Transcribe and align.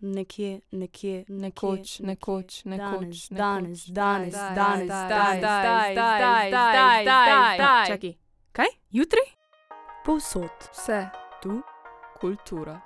nekje, 0.00 0.60
nekje, 0.70 1.24
Nekoč, 1.28 2.00
nekoč, 2.00 2.64
nekoč, 2.64 3.28
danes, 3.30 3.86
danes, 3.86 3.86
danes, 3.88 4.34
zdaj, 4.36 4.54
danes, 4.54 4.86
zdaj, 4.86 5.40
danes, 5.40 5.40
zdaj, 5.40 5.92
danes, 5.94 6.48
zdaj, 6.50 6.50
danes, 6.50 7.02
zdaj, 7.02 7.58
danes. 7.58 7.88
Čakaj, 7.88 8.14
Kaj? 8.52 8.66
Jutri? 8.90 9.20
Povsod. 10.04 10.50
Vse 10.72 11.08
tu, 11.42 11.60
kultura. 12.20 12.80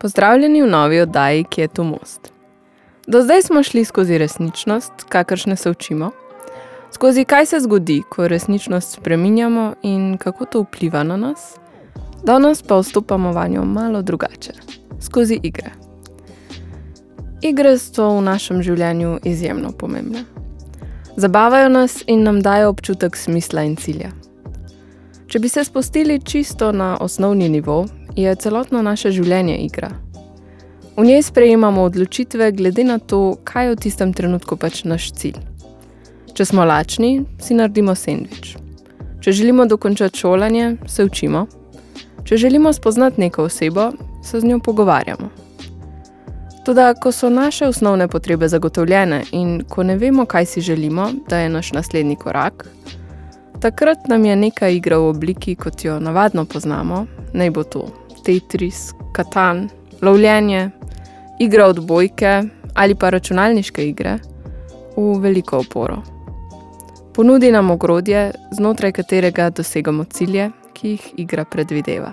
Pozdravljeni 0.00 0.62
v 0.62 0.66
novi 0.66 1.00
oddaji, 1.00 1.44
ki 1.44 1.60
je 1.60 1.68
tu 1.68 1.84
most. 1.84 2.32
Do 3.06 3.22
zdaj 3.22 3.42
smo 3.42 3.62
šli 3.62 3.84
skozi 3.84 4.18
resničnost, 4.18 4.92
kakršne 5.08 5.56
se 5.56 5.70
učimo, 5.70 6.10
skozi 6.90 7.24
kaj 7.24 7.46
se 7.46 7.60
zgodi, 7.60 8.02
ko 8.08 8.28
resničnost 8.28 8.92
spreminjamo 8.92 9.74
in 9.82 10.16
kako 10.18 10.44
to 10.44 10.62
vpliva 10.62 11.02
na 11.02 11.16
nas, 11.16 11.56
danes 12.24 12.62
pa 12.62 12.78
vstopamo 12.78 13.32
vanjo 13.32 13.64
malo 13.64 14.02
drugače, 14.02 14.52
skozi 15.00 15.40
igre. 15.42 15.70
Igre 17.42 17.78
so 17.78 18.08
v 18.16 18.22
našem 18.24 18.62
življenju 18.62 19.18
izjemno 19.24 19.72
pomembne. 19.72 20.24
Zabavajo 21.16 21.68
nas 21.68 22.02
in 22.06 22.22
nam 22.22 22.40
dajo 22.42 22.70
občutek 22.72 23.16
smisla 23.16 23.62
in 23.62 23.76
cilja. 23.76 24.10
Če 25.26 25.38
bi 25.38 25.48
se 25.48 25.64
spustili 25.64 26.20
čisto 26.24 26.72
na 26.72 26.96
osnovni 27.00 27.48
nivo, 27.48 27.84
je 28.16 28.34
celotno 28.34 28.82
naše 28.82 29.10
življenje 29.10 29.58
igra. 29.66 29.90
V 30.96 31.04
njej 31.04 31.22
sprejemamo 31.22 31.82
odločitve 31.82 32.52
glede 32.52 32.84
na 32.84 32.98
to, 32.98 33.36
kaj 33.44 33.66
je 33.66 33.74
v 33.74 33.80
tistem 33.82 34.12
trenutku 34.14 34.56
pač 34.56 34.84
naš 34.84 35.10
cilj. 35.12 35.40
Če 36.34 36.44
smo 36.46 36.64
lačni, 36.64 37.24
si 37.42 37.54
naredimo 37.54 37.94
sendvič. 37.98 38.54
Če 39.20 39.32
želimo 39.32 39.66
dokončati 39.66 40.18
šolanje, 40.18 40.76
se 40.86 41.04
učimo. 41.04 41.46
Če 42.24 42.36
želimo 42.36 42.72
spoznati 42.72 43.20
neko 43.20 43.44
osebo, 43.44 43.90
se 44.22 44.40
z 44.40 44.44
njo 44.44 44.58
pogovarjamo. 44.58 45.28
Toda, 46.64 46.94
ko 46.94 47.12
so 47.12 47.28
naše 47.30 47.66
osnovne 47.66 48.08
potrebe 48.08 48.48
zagotovljene 48.48 49.24
in 49.32 49.64
ko 49.68 49.82
ne 49.82 49.96
vemo, 49.96 50.24
kaj 50.24 50.46
si 50.46 50.60
želimo, 50.60 51.10
da 51.28 51.38
je 51.38 51.48
naš 51.48 51.72
naslednji 51.72 52.16
korak, 52.16 52.66
takrat 53.60 54.08
nam 54.08 54.24
je 54.24 54.36
neka 54.36 54.68
igra 54.68 54.98
v 54.98 55.08
obliki, 55.08 55.54
kot 55.54 55.84
jo 55.84 56.00
navadno 56.00 56.44
poznamo, 56.44 57.06
naj 57.32 57.50
bo 57.50 57.64
to 57.64 57.86
Tetris, 58.24 58.92
Katan, 59.12 59.68
lovljenje, 60.02 60.70
igra 61.38 61.66
odbojke 61.66 62.42
ali 62.74 62.94
pa 62.94 63.10
računalniške 63.10 63.88
igre, 63.88 64.18
v 64.96 65.18
veliko 65.20 65.58
oporo. 65.58 66.02
Ponudi 67.14 67.52
nam 67.52 67.70
ogrodje, 67.70 68.32
znotraj 68.50 68.92
katerega 68.92 69.50
dosegamo 69.50 70.04
cilje, 70.04 70.50
ki 70.84 70.90
jih 70.90 71.04
igra 71.16 71.44
predvideva. 71.44 72.12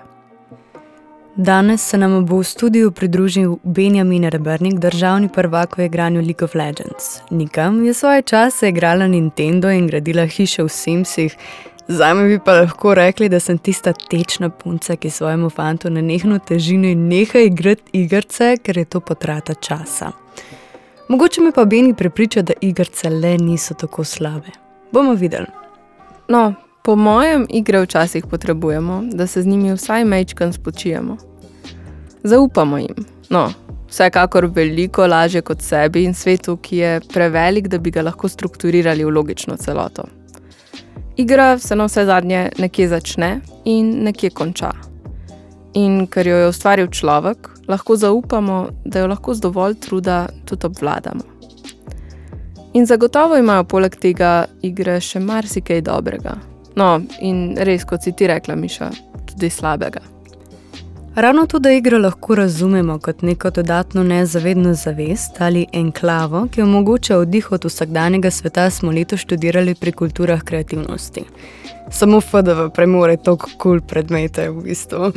Danes 1.35 1.81
se 1.89 1.97
nam 1.97 2.25
bo 2.25 2.37
v 2.39 2.43
studiu 2.43 2.91
pridružil 2.91 3.57
Benjamin 3.63 4.29
Rebernik, 4.29 4.79
državni 4.79 5.27
prvak 5.29 5.77
v 5.77 5.85
igranju 5.85 6.21
League 6.21 6.45
of 6.45 6.55
Legends. 6.55 7.19
Nikam 7.31 7.83
je 7.85 7.93
svoje 7.93 8.21
čase 8.21 8.69
igrala 8.69 9.07
Nintendo 9.07 9.71
in 9.71 9.87
gradila 9.87 10.25
hiše 10.25 10.63
v 10.63 10.69
Simsih. 10.69 11.35
Zame 11.87 12.27
bi 12.27 12.39
pa 12.39 12.61
lahko 12.61 12.93
rekli, 12.95 13.29
da 13.29 13.39
sem 13.39 13.57
tista 13.57 13.93
tečna 13.93 14.49
punca, 14.49 14.95
ki 14.95 15.09
svojemu 15.09 15.49
fantu 15.49 15.89
nenehno 15.89 16.39
teži 16.39 16.75
in 16.75 17.07
neha 17.07 17.39
igrati 17.39 17.83
igrice, 17.93 18.55
ker 18.63 18.77
je 18.77 18.85
to 18.85 18.99
potrata 18.99 19.53
časa. 19.53 20.11
Mogoče 21.09 21.41
me 21.41 21.51
pa 21.51 21.65
Beni 21.65 21.93
prepriča, 21.93 22.41
da 22.41 22.53
igrice 22.61 23.09
le 23.09 23.37
niso 23.37 23.73
tako 23.73 24.03
slabe. 24.03 24.51
Bomo 24.91 25.13
videli. 25.13 25.47
No, 26.27 26.53
po 26.83 26.95
mojem, 26.95 27.45
igre 27.49 27.81
včasih 27.81 28.25
potrebujemo, 28.25 29.03
da 29.13 29.27
se 29.27 29.41
z 29.41 29.47
njimi 29.47 29.73
vsaj 29.73 30.05
mečkan 30.05 30.53
spočijemo. 30.53 31.17
Zaupamo 32.23 32.77
jim. 32.77 33.05
No, 33.29 33.51
vsekakor 33.89 34.45
veliko 34.45 35.07
lažje 35.07 35.41
kot 35.41 35.61
sebi 35.61 36.03
in 36.03 36.13
svetu, 36.13 36.57
ki 36.57 36.77
je 36.77 36.99
prevelik, 37.13 37.67
da 37.67 37.77
bi 37.77 37.91
ga 37.91 38.01
lahko 38.01 38.29
strukturirali 38.29 39.05
v 39.05 39.09
logično 39.09 39.57
celoto. 39.57 40.03
Igra 41.17 41.57
se 41.57 41.75
na 41.75 41.85
vse 41.85 42.05
zadnje 42.05 42.49
nekje 42.57 42.87
začne 42.87 43.39
in 43.65 44.03
nekje 44.03 44.29
konča. 44.29 44.71
In 45.73 46.07
ker 46.07 46.27
jo 46.27 46.37
je 46.37 46.47
ustvaril 46.47 46.87
človek, 46.87 47.49
lahko 47.67 47.95
zaupamo, 47.95 48.67
da 48.85 48.99
jo 48.99 49.07
lahko 49.07 49.33
z 49.33 49.41
dovolj 49.41 49.75
truda 49.79 50.27
tudi 50.45 50.65
obvladamo. 50.65 51.23
In 52.73 52.85
zagotovo 52.85 53.37
imajo 53.37 53.63
poleg 53.63 53.95
tega 53.99 54.45
igre 54.61 54.99
še 55.01 55.19
marsikaj 55.19 55.81
dobrega. 55.81 56.50
No, 56.75 57.01
in 57.19 57.57
res, 57.59 57.85
kot 57.85 58.03
si 58.03 58.13
ti 58.15 58.27
rekla, 58.27 58.55
Miša, 58.55 58.89
tudi 59.27 59.49
slabega. 59.49 60.01
Ravno 61.15 61.45
to, 61.45 61.59
da 61.59 61.71
igro 61.71 61.97
lahko 61.99 62.35
razumemo 62.35 62.99
kot 62.99 63.21
neko 63.21 63.49
dodatno 63.49 64.03
nezavedno 64.03 64.73
zavest 64.73 65.41
ali 65.41 65.65
enklavo, 65.73 66.47
ki 66.51 66.61
omogoča 66.61 67.17
oddih 67.17 67.51
od 67.51 67.65
vsakdanjega 67.65 68.31
sveta, 68.31 68.69
smo 68.69 68.91
leto 68.91 69.17
študirali 69.17 69.75
pri 69.75 69.91
kulturah 69.91 70.41
kreativnosti. 70.41 71.23
Samo 71.89 72.21
FDV 72.21 72.69
premore 72.75 73.17
toliko 73.17 73.45
kul 73.45 73.57
cool 73.57 73.81
predmete 73.81 74.49
v 74.49 74.63
bistvu. 74.63 75.11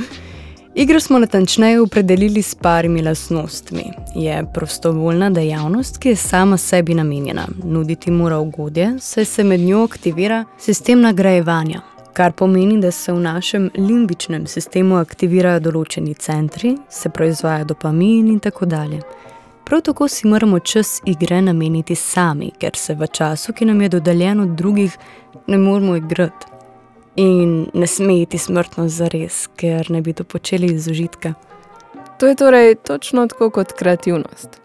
Igro 0.76 1.00
smo 1.00 1.18
natančneje 1.18 1.80
opredelili 1.80 2.42
s 2.42 2.54
parimi 2.54 3.02
lastnostmi. 3.02 3.84
Je 4.14 4.44
prostovoljna 4.54 5.30
dejavnost, 5.30 5.98
ki 5.98 6.08
je 6.08 6.16
sama 6.16 6.56
sebi 6.56 6.94
namenjena, 6.94 7.46
nuditi 7.64 8.10
mora 8.10 8.38
ugodje, 8.38 8.96
saj 9.00 9.24
se 9.24 9.44
med 9.44 9.60
njo 9.60 9.84
aktivira 9.84 10.44
sistem 10.58 11.00
nagrajevanja, 11.00 11.80
kar 12.12 12.32
pomeni, 12.32 12.80
da 12.80 12.90
se 12.90 13.12
v 13.12 13.20
našem 13.20 13.70
limbičnem 13.76 14.46
sistemu 14.46 14.96
aktivirajo 14.96 15.60
določeni 15.60 16.14
centri, 16.14 16.76
se 16.90 17.08
proizvaja 17.08 17.64
dopamin 17.64 18.28
in 18.28 18.40
tako 18.40 18.66
dalje. 18.66 18.98
Prav 19.64 19.80
tako 19.80 20.08
si 20.08 20.26
moramo 20.26 20.58
čas 20.58 21.00
igre 21.06 21.38
nameniti 21.42 21.94
sami, 21.94 22.50
ker 22.58 22.74
se 22.76 22.94
v 22.94 23.06
času, 23.06 23.52
ki 23.52 23.64
nam 23.64 23.80
je 23.80 23.88
dodeljen 23.88 24.40
od 24.40 24.58
drugih, 24.58 24.98
ne 25.46 25.58
moremo 25.58 25.96
igrati. 25.96 26.53
In 27.16 27.66
ne 27.74 27.86
sme 27.86 28.20
iti 28.22 28.38
smrtno 28.38 28.88
za 28.88 29.08
res, 29.08 29.46
ker 29.56 29.90
ne 29.90 30.00
bi 30.02 30.12
to 30.12 30.24
počeli 30.24 30.72
iz 30.74 30.88
užitka. 30.90 31.34
To 32.18 32.26
je 32.26 32.34
torej 32.34 32.74
točno 32.74 33.26
tako 33.26 33.50
kot 33.50 33.72
kreativnost. 33.72 34.60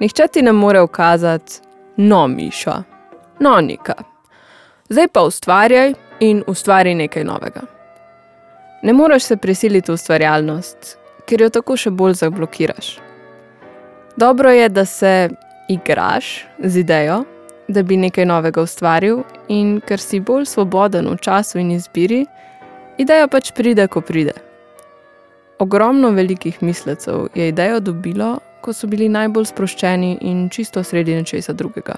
Nihče 0.00 0.28
ti 0.28 0.42
ne 0.42 0.52
more 0.52 0.80
ukazati, 0.80 1.60
no, 1.96 2.26
Miša, 2.28 2.82
no, 3.40 3.60
Nika. 3.60 3.94
Zdaj 4.88 5.08
pa 5.08 5.22
ustvarjaj 5.22 5.94
in 6.20 6.44
ustvari 6.46 6.94
nekaj 6.94 7.24
novega. 7.24 7.60
Ne 8.82 8.92
moreš 8.92 9.22
se 9.22 9.36
prisiliti 9.36 9.90
v 9.90 9.94
ustvarjalnost, 9.94 10.98
ker 11.26 11.42
jo 11.42 11.48
tako 11.50 11.76
še 11.76 11.90
bolj 11.90 12.20
zablokiraš. 12.20 12.98
Dobro 14.16 14.50
je, 14.52 14.68
da 14.68 14.84
se 14.84 15.28
igraš 15.68 16.44
z 16.58 16.76
idejo, 16.84 17.24
da 17.68 17.82
bi 17.82 17.96
nekaj 17.96 18.26
novega 18.26 18.62
ustvaril, 18.62 19.22
in 19.48 19.80
ker 19.86 20.00
si 20.00 20.20
bolj 20.20 20.46
svoboden 20.46 21.08
v 21.10 21.16
času 21.22 21.58
in 21.58 21.70
izbiri, 21.76 22.24
ideja 22.98 23.28
pač 23.28 23.52
pride, 23.56 23.88
ko 23.88 24.00
pride. 24.00 24.34
Ogromno 25.58 26.10
velikih 26.10 26.62
mislecev 26.62 27.28
je 27.34 27.48
idejo 27.48 27.80
dobilo, 27.80 28.38
ko 28.60 28.72
so 28.72 28.86
bili 28.90 29.08
najbolj 29.08 29.46
sproščeni 29.52 30.18
in 30.20 30.48
čisto 30.50 30.82
sredi 30.84 31.14
nečesa 31.14 31.52
drugega. 31.52 31.96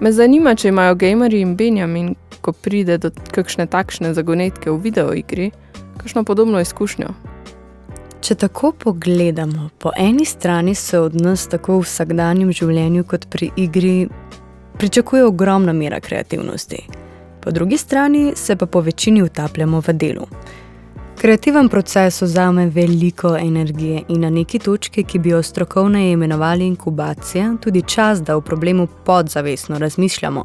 Me 0.00 0.12
zanima, 0.12 0.54
če 0.58 0.72
imajo 0.72 0.96
gamerji 0.98 1.42
in 1.44 1.56
Benjamin, 1.56 2.14
ko 2.42 2.52
pride 2.52 2.98
do 2.98 3.12
kakšne 3.34 3.68
takšne 3.70 4.14
zagonetke 4.16 4.70
v 4.70 4.80
videoigri, 4.88 5.52
kakšno 6.00 6.24
podobno 6.26 6.60
izkušnjo. 6.60 7.12
Če 8.22 8.34
tako 8.38 8.72
pogledamo, 8.72 9.68
po 9.78 9.92
eni 9.98 10.24
strani 10.24 10.74
se 10.74 10.98
od 10.98 11.14
nas 11.14 11.46
tako 11.50 11.80
v 11.80 11.86
vsakdanjem 11.86 12.52
življenju 12.54 13.06
kot 13.06 13.28
pri 13.30 13.50
igri 13.58 14.08
pričakuje 14.78 15.24
ogromna 15.24 15.72
mera 15.72 16.00
kreativnosti, 16.00 16.86
po 17.40 17.50
drugi 17.50 17.76
strani 17.76 18.32
se 18.36 18.56
pa 18.56 18.66
po 18.66 18.80
večini 18.80 19.22
utapljamo 19.22 19.80
v 19.80 19.92
delu. 19.92 20.26
Kreativen 21.20 21.68
proces 21.68 22.22
vzame 22.22 22.66
veliko 22.66 23.36
energije 23.36 24.02
in 24.08 24.20
na 24.20 24.30
neki 24.30 24.58
točki, 24.58 25.04
ki 25.04 25.18
bi 25.18 25.28
jo 25.28 25.42
strokovneje 25.42 26.12
imenovali 26.12 26.66
inkubacija, 26.66 27.54
tudi 27.60 27.82
čas, 27.82 28.22
da 28.22 28.36
o 28.36 28.40
problemu 28.40 28.86
podzavestno 29.04 29.78
razmišljamo. 29.78 30.44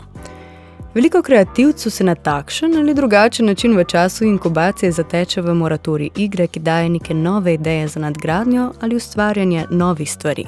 Veliko 0.94 1.22
kreativcev 1.22 1.90
se 1.90 2.04
na 2.04 2.16
takšen 2.16 2.78
ali 2.78 2.94
drugačen 2.94 3.46
način 3.46 3.78
v 3.78 3.84
času 3.84 4.26
inkubacije 4.26 4.92
zateče 4.92 5.42
v 5.42 5.54
moratorij 5.54 6.10
igre, 6.16 6.48
ki 6.48 6.60
daje 6.60 6.90
neke 6.90 7.14
nove 7.14 7.54
ideje 7.54 7.88
za 7.88 8.00
nadgradnjo 8.00 8.72
ali 8.82 8.96
ustvarjanje 8.96 9.66
novih 9.72 10.12
stvari. 10.12 10.46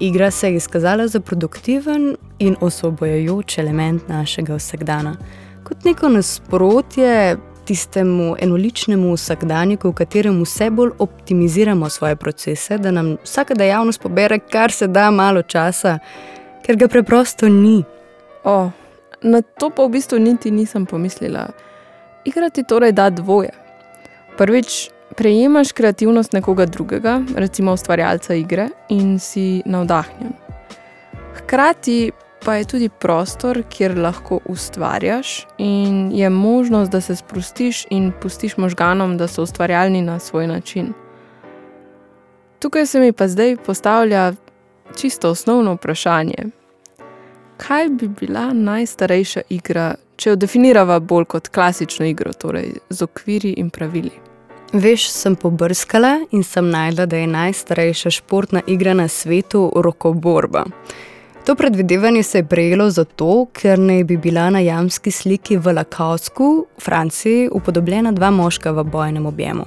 Igra 0.00 0.30
se 0.30 0.48
je 0.48 0.56
izkazala 0.56 1.08
za 1.08 1.20
produktiven 1.20 2.16
in 2.38 2.56
osvobojajoč 2.60 3.58
element 3.58 4.08
našega 4.08 4.54
vsakdana, 4.54 5.16
kot 5.64 5.84
neko 5.84 6.08
nasprotje 6.08 7.36
tistemu 7.64 8.36
enoličnemu 8.38 9.14
vsakdanjiku, 9.14 9.88
v 9.88 9.94
katerem 9.94 10.42
vse 10.42 10.70
bolj 10.70 10.90
optimiziramo 10.98 11.88
svoje 11.88 12.16
procese, 12.16 12.78
da 12.78 12.90
nam 12.90 13.16
vsaka 13.24 13.54
dejavnost 13.54 14.00
pobere 14.02 14.38
kar 14.38 14.72
se 14.72 14.86
da 14.86 15.10
malo 15.10 15.42
časa, 15.42 15.98
ker 16.66 16.76
ga 16.76 16.88
preprosto 16.88 17.48
ni. 17.48 17.84
O, 18.44 18.70
na 19.22 19.42
to 19.42 19.70
pa 19.70 19.84
v 19.84 19.88
bistvu 19.88 20.18
niti 20.18 20.50
nisem 20.50 20.86
pomislila. 20.86 21.48
Igrati 22.24 22.64
torej 22.64 22.92
da 22.92 23.10
dvoje. 23.10 23.50
Prvič, 24.38 24.90
prejemaš 25.16 25.72
kreativnost 25.72 26.32
nekoga 26.32 26.66
drugega, 26.66 27.22
recimo 27.36 27.72
ustvarjalca 27.72 28.34
igre, 28.34 28.68
in 28.88 29.18
si 29.18 29.62
navdahnjen. 29.66 30.32
Hkrati 31.34 32.10
pa 32.44 32.54
je 32.54 32.64
tudi 32.64 32.88
prostor, 32.88 33.62
kjer 33.70 33.98
lahko 33.98 34.40
ustvarjaš, 34.46 35.46
in 35.58 36.12
je 36.12 36.30
možnost, 36.30 36.90
da 36.90 37.00
se 37.00 37.16
sprostiš 37.16 37.86
in 37.90 38.12
pustiš 38.22 38.56
možganom, 38.56 39.16
da 39.16 39.28
so 39.28 39.42
ustvarjalni 39.42 40.02
na 40.02 40.18
svoj 40.18 40.46
način. 40.46 40.92
Tukaj 42.58 42.86
se 42.86 43.00
mi 43.00 43.12
pa 43.12 43.28
zdaj 43.28 43.56
postavlja 43.56 44.32
čisto 44.96 45.30
osnovno 45.30 45.74
vprašanje. 45.74 46.44
Kaj 47.56 47.88
bi 47.88 48.08
bila 48.08 48.52
najstarejša 48.52 49.40
igra, 49.48 49.94
če 50.16 50.30
jo 50.30 50.36
definirava 50.36 51.00
bolj 51.00 51.24
kot 51.24 51.48
klasično 51.48 52.06
igro, 52.06 52.32
torej 52.32 52.72
z 52.90 53.02
okviri 53.02 53.54
in 53.58 53.70
pravili? 53.70 54.31
Veš, 54.72 55.10
sem 55.12 55.34
pobrskala 55.36 56.22
in 56.32 56.40
sem 56.42 56.70
najdla, 56.70 57.04
da 57.06 57.16
je 57.16 57.26
najstarejša 57.26 58.10
športna 58.10 58.62
igra 58.66 58.94
na 58.94 59.08
svetu 59.08 59.72
rokoborba. 59.76 60.64
To 61.44 61.54
predvidevanje 61.54 62.22
se 62.22 62.38
je 62.38 62.46
prejelo 62.48 62.90
zato, 62.90 63.46
ker 63.52 63.78
naj 63.78 64.04
bi 64.04 64.16
bila 64.16 64.50
na 64.50 64.60
jamski 64.60 65.10
sliki 65.10 65.56
v 65.56 65.72
Lakausku, 65.72 66.66
Franciji, 66.80 67.50
upodobljena 67.52 68.12
dva 68.12 68.30
moška 68.30 68.72
v 68.72 68.84
bojnem 68.84 69.26
objemu. 69.26 69.64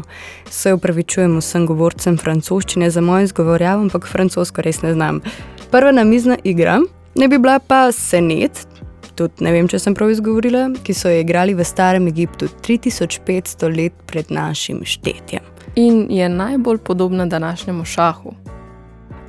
Se 0.49 0.73
upravičujem 0.73 1.37
vsem 1.37 1.67
govorcem 1.67 2.17
francoščine 2.17 2.89
za 2.89 3.01
moj 3.01 3.23
izgovorjav, 3.29 3.79
ampak 3.79 4.07
francosko 4.07 4.61
res 4.61 4.81
ne 4.81 4.93
znam. 4.93 5.21
Prva 5.71 5.91
namizna 5.91 6.37
igra 6.43 6.79
ne 7.15 7.27
bi 7.27 7.37
bila 7.37 7.59
pa 7.59 7.91
Senet, 7.91 8.67
tudi 9.15 9.43
ne 9.45 9.51
vem, 9.55 9.67
če 9.67 9.79
sem 9.79 9.95
prav 9.95 10.11
izgovorila, 10.13 10.67
ki 10.83 10.93
so 10.93 11.11
jo 11.11 11.23
igrali 11.23 11.55
v 11.55 11.65
starem 11.65 12.07
Egiptu 12.07 12.49
3500 12.63 13.71
let 13.75 13.93
pred 14.07 14.31
našim 14.31 14.83
štetjem. 14.85 15.43
In 15.75 16.05
je 16.09 16.29
najbolj 16.29 16.77
podobna 16.77 17.25
današnjemu 17.25 17.85
šahu. 17.85 18.35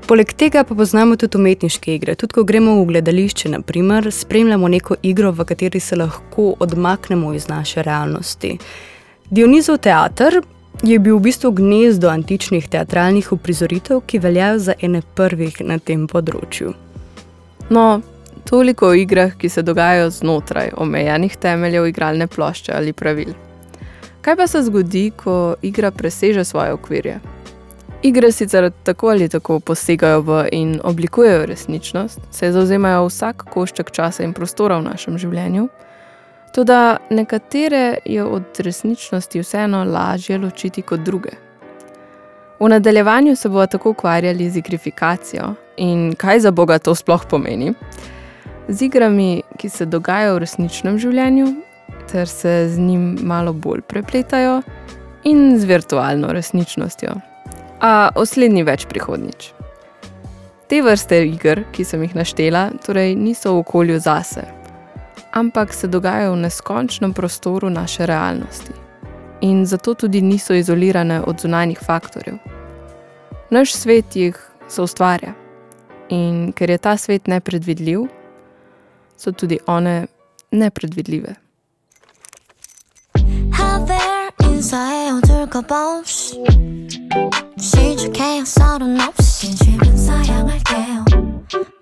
Poleg 0.06 0.32
tega 0.38 0.62
pa 0.64 0.74
poznamo 0.74 1.16
tudi 1.16 1.38
umetniške 1.38 1.94
igre. 1.94 2.14
Tudi 2.14 2.34
ko 2.36 2.44
gremo 2.46 2.76
v 2.78 2.84
gledališče, 2.92 3.48
naprimer, 3.56 4.06
spremljamo 4.12 4.68
neko 4.68 4.94
igro, 5.02 5.32
v 5.34 5.44
kateri 5.44 5.80
se 5.80 5.96
lahko 5.96 6.52
odmaknemo 6.60 7.32
iz 7.34 7.48
naše 7.48 7.82
realnosti. 7.82 8.58
Dionizov 9.30 9.80
teater 9.82 10.38
je 10.82 10.98
bil 10.98 11.16
v 11.16 11.24
bistvu 11.26 11.50
gnezdo 11.50 12.08
antičnih 12.08 12.68
teatralnih 12.68 13.32
uprizoritev, 13.32 14.04
ki 14.06 14.18
veljajo 14.18 14.58
za 14.58 14.74
ene 14.80 15.02
prvih 15.14 15.58
na 15.66 15.78
tem 15.78 16.06
področju. 16.06 16.74
No, 17.70 17.86
toliko 18.50 18.88
o 18.88 18.94
igrah, 18.94 19.32
ki 19.38 19.48
se 19.48 19.62
dogajajo 19.62 20.10
znotraj 20.10 20.70
omejenih 20.76 21.36
temeljev 21.36 21.86
igralne 21.86 22.26
plošče 22.26 22.72
ali 22.74 22.92
pravil. 22.92 23.34
Kaj 24.20 24.36
pa 24.36 24.46
se 24.46 24.62
zgodi, 24.62 25.10
ko 25.16 25.54
igra 25.62 25.90
preseže 25.90 26.44
svoje 26.44 26.72
okvirje? 26.72 27.20
Igre 28.02 28.32
sicer 28.32 28.70
tako 28.82 29.08
ali 29.08 29.28
tako 29.28 29.60
posegajo 29.60 30.20
v 30.20 30.44
in 30.52 30.80
oblikujejo 30.84 31.46
resničnost, 31.46 32.20
se 32.30 32.52
zauzemajo 32.52 33.06
vsak 33.06 33.44
košček 33.50 33.90
časa 33.90 34.22
in 34.24 34.32
prostora 34.32 34.78
v 34.78 34.84
našem 34.84 35.18
življenju, 35.18 35.68
tudi 36.54 36.80
nekatere 37.10 37.98
je 38.04 38.24
od 38.24 38.58
resničnosti 38.58 39.40
vseeno 39.40 39.84
lažje 39.84 40.38
ločiti 40.38 40.82
kot 40.82 41.00
druge. 41.00 41.30
V 42.60 42.68
nadaljevanju 42.68 43.36
se 43.36 43.48
bomo 43.48 43.66
tako 43.66 43.90
ukvarjali 43.90 44.50
z 44.50 44.56
igrifikacijo 44.56 45.54
in 45.76 46.14
kaj 46.14 46.40
za 46.40 46.50
Boga 46.50 46.78
to 46.78 46.94
sploh 46.94 47.26
pomeni, 47.30 47.74
z 48.68 48.82
igrami, 48.82 49.42
ki 49.58 49.68
se 49.68 49.86
dogajajo 49.86 50.34
v 50.34 50.42
resničnem 50.44 50.98
življenju, 50.98 51.46
ter 52.10 52.28
se 52.28 52.68
z 52.68 52.78
njim 52.78 53.16
malo 53.22 53.52
bolj 53.52 53.82
prepletajo, 53.86 54.60
in 55.26 55.58
z 55.58 55.64
virtualno 55.64 56.28
resničnostjo 56.32 57.16
a 57.80 58.10
o 58.14 58.24
slednji 58.26 58.64
več 58.64 58.86
prihodnič. 58.88 59.50
Te 60.70 60.80
vrste 60.82 61.20
iger, 61.28 61.62
ki 61.74 61.84
sem 61.86 62.02
jih 62.02 62.14
naštela, 62.16 62.70
torej 62.86 63.14
niso 63.18 63.52
v 63.54 63.62
okolju 63.62 63.98
zase, 64.02 64.46
ampak 65.36 65.74
se 65.74 65.90
dogajajo 65.90 66.34
v 66.34 66.42
neskončnem 66.46 67.14
prostoru 67.14 67.70
naše 67.70 68.06
realnosti 68.06 68.74
in 69.44 69.66
zato 69.66 69.94
tudi 69.94 70.22
niso 70.24 70.54
izolirane 70.56 71.20
od 71.20 71.40
zunanjih 71.40 71.78
faktorjev. 71.78 72.38
Naš 73.50 73.74
svet 73.76 74.16
jih 74.16 74.38
so 74.68 74.86
ustvarja 74.88 75.34
in 76.08 76.52
ker 76.56 76.70
je 76.70 76.78
ta 76.78 76.96
svet 76.96 77.28
nepredvidljiv, 77.28 78.06
so 79.17 79.31
tudi 79.31 79.59
one 79.67 80.07
nepredvidljive. 80.51 81.35
인사해요 84.61 85.19
둘까 85.21 85.63
없이 85.69 86.43
시작해요 87.57 88.45
서른 88.45 89.01
없이 89.01 89.55
진심은 89.55 89.97
사양할게요 89.97 91.05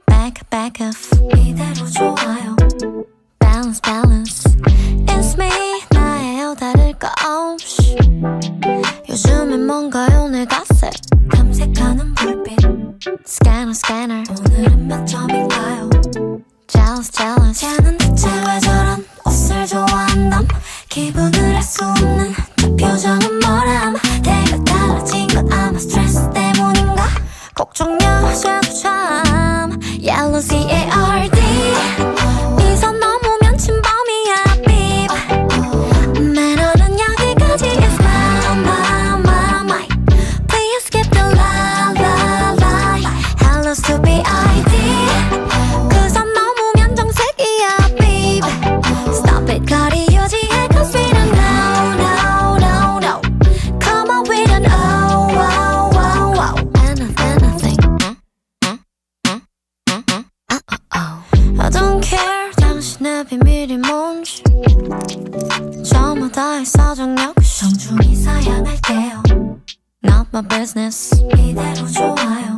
Back 0.07 0.49
back 0.49 0.87
off 0.87 1.09
이 1.12 1.12
비밀이 63.24 63.78
뭔지 63.78 64.42
저마다의 65.84 66.64
사정 66.66 67.16
역시 67.18 67.60
정중히 67.60 68.14
사양할게요 68.14 69.22
Not 70.04 70.28
my 70.32 70.46
business 70.48 71.14
이대로 71.36 71.86
좋아요 71.88 72.54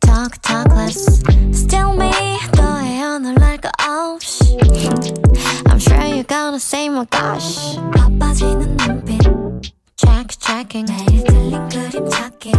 Talk 0.00 0.40
talk 0.42 0.72
less 0.76 1.22
Still 1.52 1.92
me 1.92 2.10
너의 2.56 3.02
오늘 3.04 3.34
날거 3.34 3.70
없이 3.88 4.58
I'm 5.66 5.78
sure 5.78 6.04
you're 6.04 6.26
gonna 6.26 6.56
say 6.56 6.86
my 6.86 7.06
gosh 7.10 7.78
바빠지는 7.94 8.76
눈빛 8.76 9.22
Check 9.96 10.36
checking 10.40 10.90
매일 10.90 11.24
틀린 11.24 11.68
그림 11.68 12.08
찾기 12.08 12.52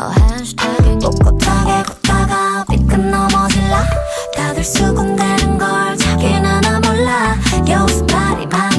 Oh 0.00 0.12
hashtagging 0.20 0.98
꼿꼿하게 0.98 1.82
걷다가 1.84 2.64
삐끗 2.68 2.98
넘어질라 2.98 3.84
다들 4.36 4.62
수군대는 4.62 5.58
걸 5.58 5.96
자기는 5.96 6.60
나 6.60 6.80
몰라. 6.80 7.36
요스파리 7.66 8.46
만 8.46 8.75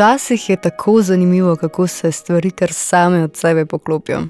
Včasih 0.00 0.50
je 0.50 0.56
tako 0.56 1.02
zanimivo, 1.02 1.56
kako 1.56 1.86
se 1.86 2.12
stvari 2.12 2.50
kar 2.50 2.72
same 2.72 3.24
od 3.24 3.36
sebe 3.36 3.66
poklopijo. 3.66 4.22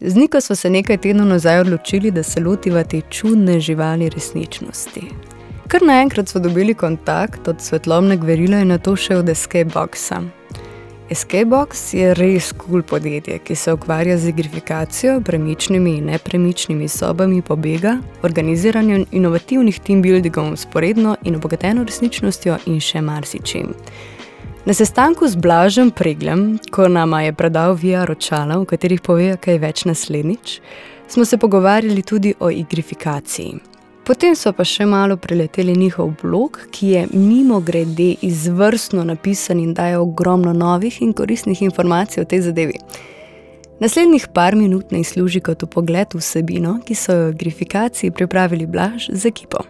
Z 0.00 0.16
Niko 0.16 0.40
smo 0.40 0.56
se 0.56 0.70
nekaj 0.70 0.96
tednov 0.96 1.26
nazaj 1.26 1.60
odločili, 1.60 2.10
da 2.10 2.22
se 2.22 2.40
lotiva 2.40 2.84
te 2.84 3.00
čudne 3.10 3.60
živali 3.60 4.08
resničnosti. 4.08 5.02
Kar 5.68 5.82
naenkrat 5.82 6.28
smo 6.28 6.40
dobili 6.40 6.74
kontakt 6.74 7.48
od 7.48 7.60
svetlobne 7.60 8.16
gverila 8.16 8.60
in 8.60 8.68
na 8.68 8.78
to 8.78 8.96
še 8.96 9.16
od 9.16 9.28
Escapeboxa. 9.28 10.22
Escapebox 11.10 11.92
je 11.94 12.14
res 12.14 12.52
kul 12.52 12.66
cool 12.66 12.82
podjetje, 12.82 13.38
ki 13.38 13.54
se 13.54 13.72
ukvarja 13.72 14.16
z 14.18 14.28
igrifikacijo, 14.28 15.20
premičnimi 15.20 15.98
in 15.98 16.08
nepremičnimi 16.08 16.88
sobami 16.88 17.42
pobega, 17.42 17.98
organiziranjem 18.22 19.04
inovativnih 19.12 19.80
team 19.80 20.02
buildingov 20.02 20.56
sporedno 20.56 21.16
in 21.22 21.36
obogateno 21.36 21.84
resničnostjo 21.84 22.58
in 22.66 22.80
še 22.80 23.04
marsičim. 23.04 23.74
Na 24.64 24.72
sestanku 24.72 25.28
z 25.28 25.36
Blažem 25.36 25.90
Preglem, 25.90 26.56
ko 26.72 26.88
nama 26.88 27.22
je 27.22 27.32
predal 27.36 27.74
VR 27.76 28.08
očala, 28.10 28.56
v 28.56 28.64
katerih 28.64 29.02
pove 29.04 29.34
kaj 29.36 29.58
več 29.60 29.82
naslednjič, 29.84 30.54
smo 31.04 31.26
se 31.28 31.36
pogovarjali 31.36 32.00
tudi 32.00 32.32
o 32.40 32.48
igrifikaciji. 32.48 33.58
Potem 34.08 34.32
so 34.32 34.54
pa 34.56 34.64
še 34.64 34.86
malo 34.88 35.18
preleteli 35.20 35.76
njihov 35.76 36.14
blog, 36.22 36.62
ki 36.72 36.88
je 36.94 37.04
mimo 37.12 37.60
grede 37.60 38.14
izvrstno 38.24 39.04
napisan 39.04 39.60
in 39.60 39.76
daje 39.76 40.00
ogromno 40.00 40.56
novih 40.56 40.96
in 41.04 41.12
koristnih 41.12 41.60
informacij 41.68 42.24
o 42.24 42.24
tej 42.24 42.46
zadevi. 42.48 42.80
Naslednjih 43.84 44.30
par 44.32 44.56
minut 44.56 44.96
naj 44.96 45.10
služi 45.12 45.44
kot 45.44 45.68
pogled 45.68 46.16
v 46.16 46.24
vsebino, 46.24 46.78
ki 46.80 46.96
so 46.96 47.12
jo 47.12 47.28
v 47.28 47.36
igrifikaciji 47.36 48.16
pripravili 48.16 48.64
Blaž 48.64 49.12
z 49.12 49.28
ekipo. 49.28 49.60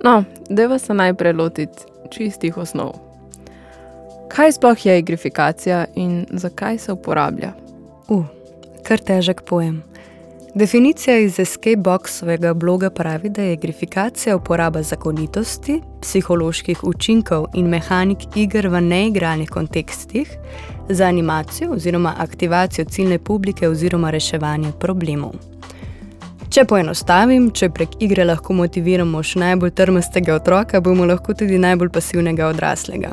No, 0.00 0.24
deva 0.48 0.80
se 0.80 0.96
najprej 0.96 1.36
lotiti 1.36 1.84
čistih 2.08 2.56
osnov. 2.56 3.11
Kaj 4.36 4.52
sploh 4.52 4.86
je 4.86 4.98
igrifikacija 4.98 5.84
in 5.94 6.26
zakaj 6.30 6.78
se 6.78 6.92
uporablja? 6.92 7.52
U, 8.08 8.22
kar 8.82 8.98
težek 8.98 9.42
pojem. 9.44 9.82
Definicija 10.54 11.18
iz 11.18 11.38
Escapeboxovega 11.40 12.54
bloga 12.54 12.90
pravi, 12.90 13.28
da 13.28 13.42
je 13.42 13.52
igrifikacija 13.52 14.36
uporaba 14.36 14.82
zakonitosti, 14.82 15.80
psiholoških 16.00 16.84
učinkov 16.84 17.46
in 17.54 17.68
mehanik 17.68 18.18
iger 18.36 18.68
v 18.68 18.80
neigranih 18.80 19.50
kontekstih 19.50 20.36
za 20.88 21.04
animacijo 21.04 21.72
oziroma 21.72 22.14
aktivacijo 22.18 22.84
ciljne 22.84 23.18
publike 23.18 23.68
oziroma 23.68 24.10
reševanje 24.10 24.72
problemov. 24.80 25.32
Če 26.48 26.64
poenostavim, 26.64 27.50
če 27.50 27.68
prek 27.68 27.88
igre 28.00 28.24
lahko 28.24 28.52
motiviramo 28.52 29.22
še 29.22 29.44
najbolj 29.44 29.70
trmastega 29.70 30.34
otroka, 30.34 30.80
bomo 30.80 31.04
lahko 31.04 31.34
tudi 31.34 31.58
najbolj 31.58 31.88
pasivnega 31.88 32.46
odraslega. 32.46 33.12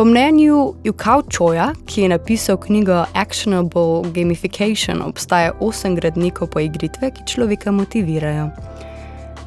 Po 0.00 0.04
mnenju 0.04 0.74
Jukao 0.84 1.22
Choja, 1.22 1.72
ki 1.86 2.02
je 2.02 2.08
napisal 2.08 2.56
knjigo 2.56 3.04
Actionable 3.14 4.10
Gamification, 4.14 5.02
obstaja 5.02 5.52
osem 5.60 5.94
gradnikov 5.94 6.48
poigritve, 6.54 7.10
ki 7.10 7.26
človeka 7.28 7.68
motivirajo. 7.70 8.46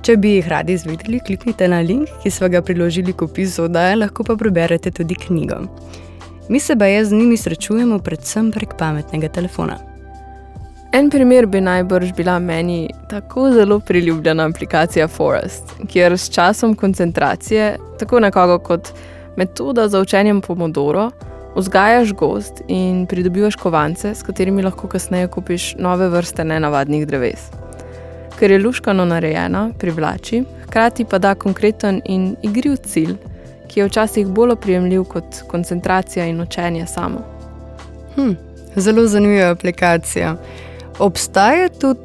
Če 0.05 0.15
bi 0.21 0.35
jih 0.35 0.51
radi 0.51 0.75
izvedeli, 0.77 1.23
kliknite 1.25 1.65
na 1.73 1.79
link, 1.81 2.11
ki 2.21 2.29
smo 2.29 2.51
ga 2.53 2.61
priložili 2.61 3.15
k 3.17 3.25
opisu 3.25 3.63
oddaje, 3.63 3.95
lahko 3.97 4.23
pa 4.27 4.35
preberete 4.37 4.91
tudi 4.91 5.17
knjigo. 5.17 5.57
Mi 6.49 6.61
se 6.61 6.75
baje 6.75 7.01
z 7.05 7.17
njimi 7.17 7.37
srečujemo 7.37 7.97
predvsem 7.99 8.51
prek 8.53 8.77
pametnega 8.77 9.31
telefona. 9.33 9.79
En 10.93 11.09
primer 11.09 11.47
bi 11.49 11.63
najbrž 11.65 12.13
bila 12.13 12.37
meni 12.39 12.91
tako 13.09 13.47
zelo 13.57 13.79
priljubljena 13.79 14.45
aplikacija 14.53 15.07
Forest, 15.07 15.73
kjer 15.89 16.13
s 16.13 16.29
časom 16.29 16.75
koncentracije, 16.75 17.73
tako 17.97 18.19
nekoga 18.19 18.59
kot 18.61 18.93
metoda 19.35 19.87
za 19.87 19.99
učenje 19.99 20.41
Pomodoro, 20.47 21.11
vzgajaš 21.55 22.13
gost 22.13 22.61
in 22.67 23.05
pridobivaš 23.05 23.55
kovance, 23.55 24.15
s 24.15 24.23
katerimi 24.23 24.63
lahko 24.63 24.87
kasneje 24.87 25.27
kupiš 25.27 25.75
nove 25.79 26.09
vrste 26.09 26.43
nenavadnih 26.43 27.07
dreves. 27.07 27.49
Ker 28.39 28.51
je 28.51 28.59
luškano 28.59 29.05
narejena, 29.05 29.69
privlači, 29.79 30.43
hkrati 30.65 31.05
pa 31.05 31.17
da 31.17 31.35
konkreten 31.35 32.01
in 32.05 32.35
igriv 32.41 32.75
cilj, 32.75 33.15
ki 33.67 33.79
je 33.79 33.85
včasih 33.85 34.27
bolj 34.27 34.51
oprijemljiv 34.51 35.03
kot 35.03 35.43
koncentracija 35.47 36.25
in 36.25 36.41
učenje 36.41 36.87
samo. 36.87 37.21
Hm, 38.15 38.33
zelo 38.75 39.07
zanimiva 39.07 39.49
aplikacija. 39.49 40.35
Obstaja 40.99 41.69
tudi 41.69 41.99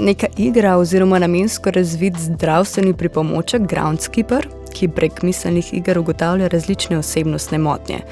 neka 0.00 0.26
igra 0.36 0.76
oziroma 0.76 1.18
namensko 1.18 1.70
razvit 1.70 2.18
zdravstveni 2.18 2.94
pripomoček 2.94 3.62
Groundskeeper, 3.62 4.48
ki 4.78 4.88
prek 4.94 5.22
miselnih 5.26 5.72
iger 5.74 5.98
ugotavlja 5.98 6.48
različne 6.48 6.98
osebnostne 6.98 7.58
motnje. 7.58 8.02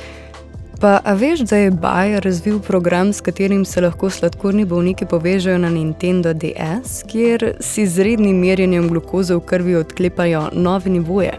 Pa 0.80 0.98
a 1.04 1.14
veš, 1.14 1.40
da 1.40 1.56
je 1.56 1.70
Bayer 1.70 2.20
razvil 2.24 2.58
program, 2.60 3.12
s 3.12 3.20
katerim 3.20 3.64
se 3.64 3.80
lahko 3.80 4.10
sladkorni 4.10 4.64
bolniki 4.64 5.06
povežejo 5.06 5.58
na 5.58 5.70
Nintendo 5.70 6.34
DS, 6.34 7.00
kjer 7.08 7.54
si 7.60 7.86
z 7.86 8.04
rednim 8.04 8.36
merjenjem 8.40 8.88
glukoze 8.88 9.34
v 9.34 9.40
krvi 9.40 9.76
odklepajo 9.76 10.50
nove 10.52 10.90
nivoje. 10.90 11.32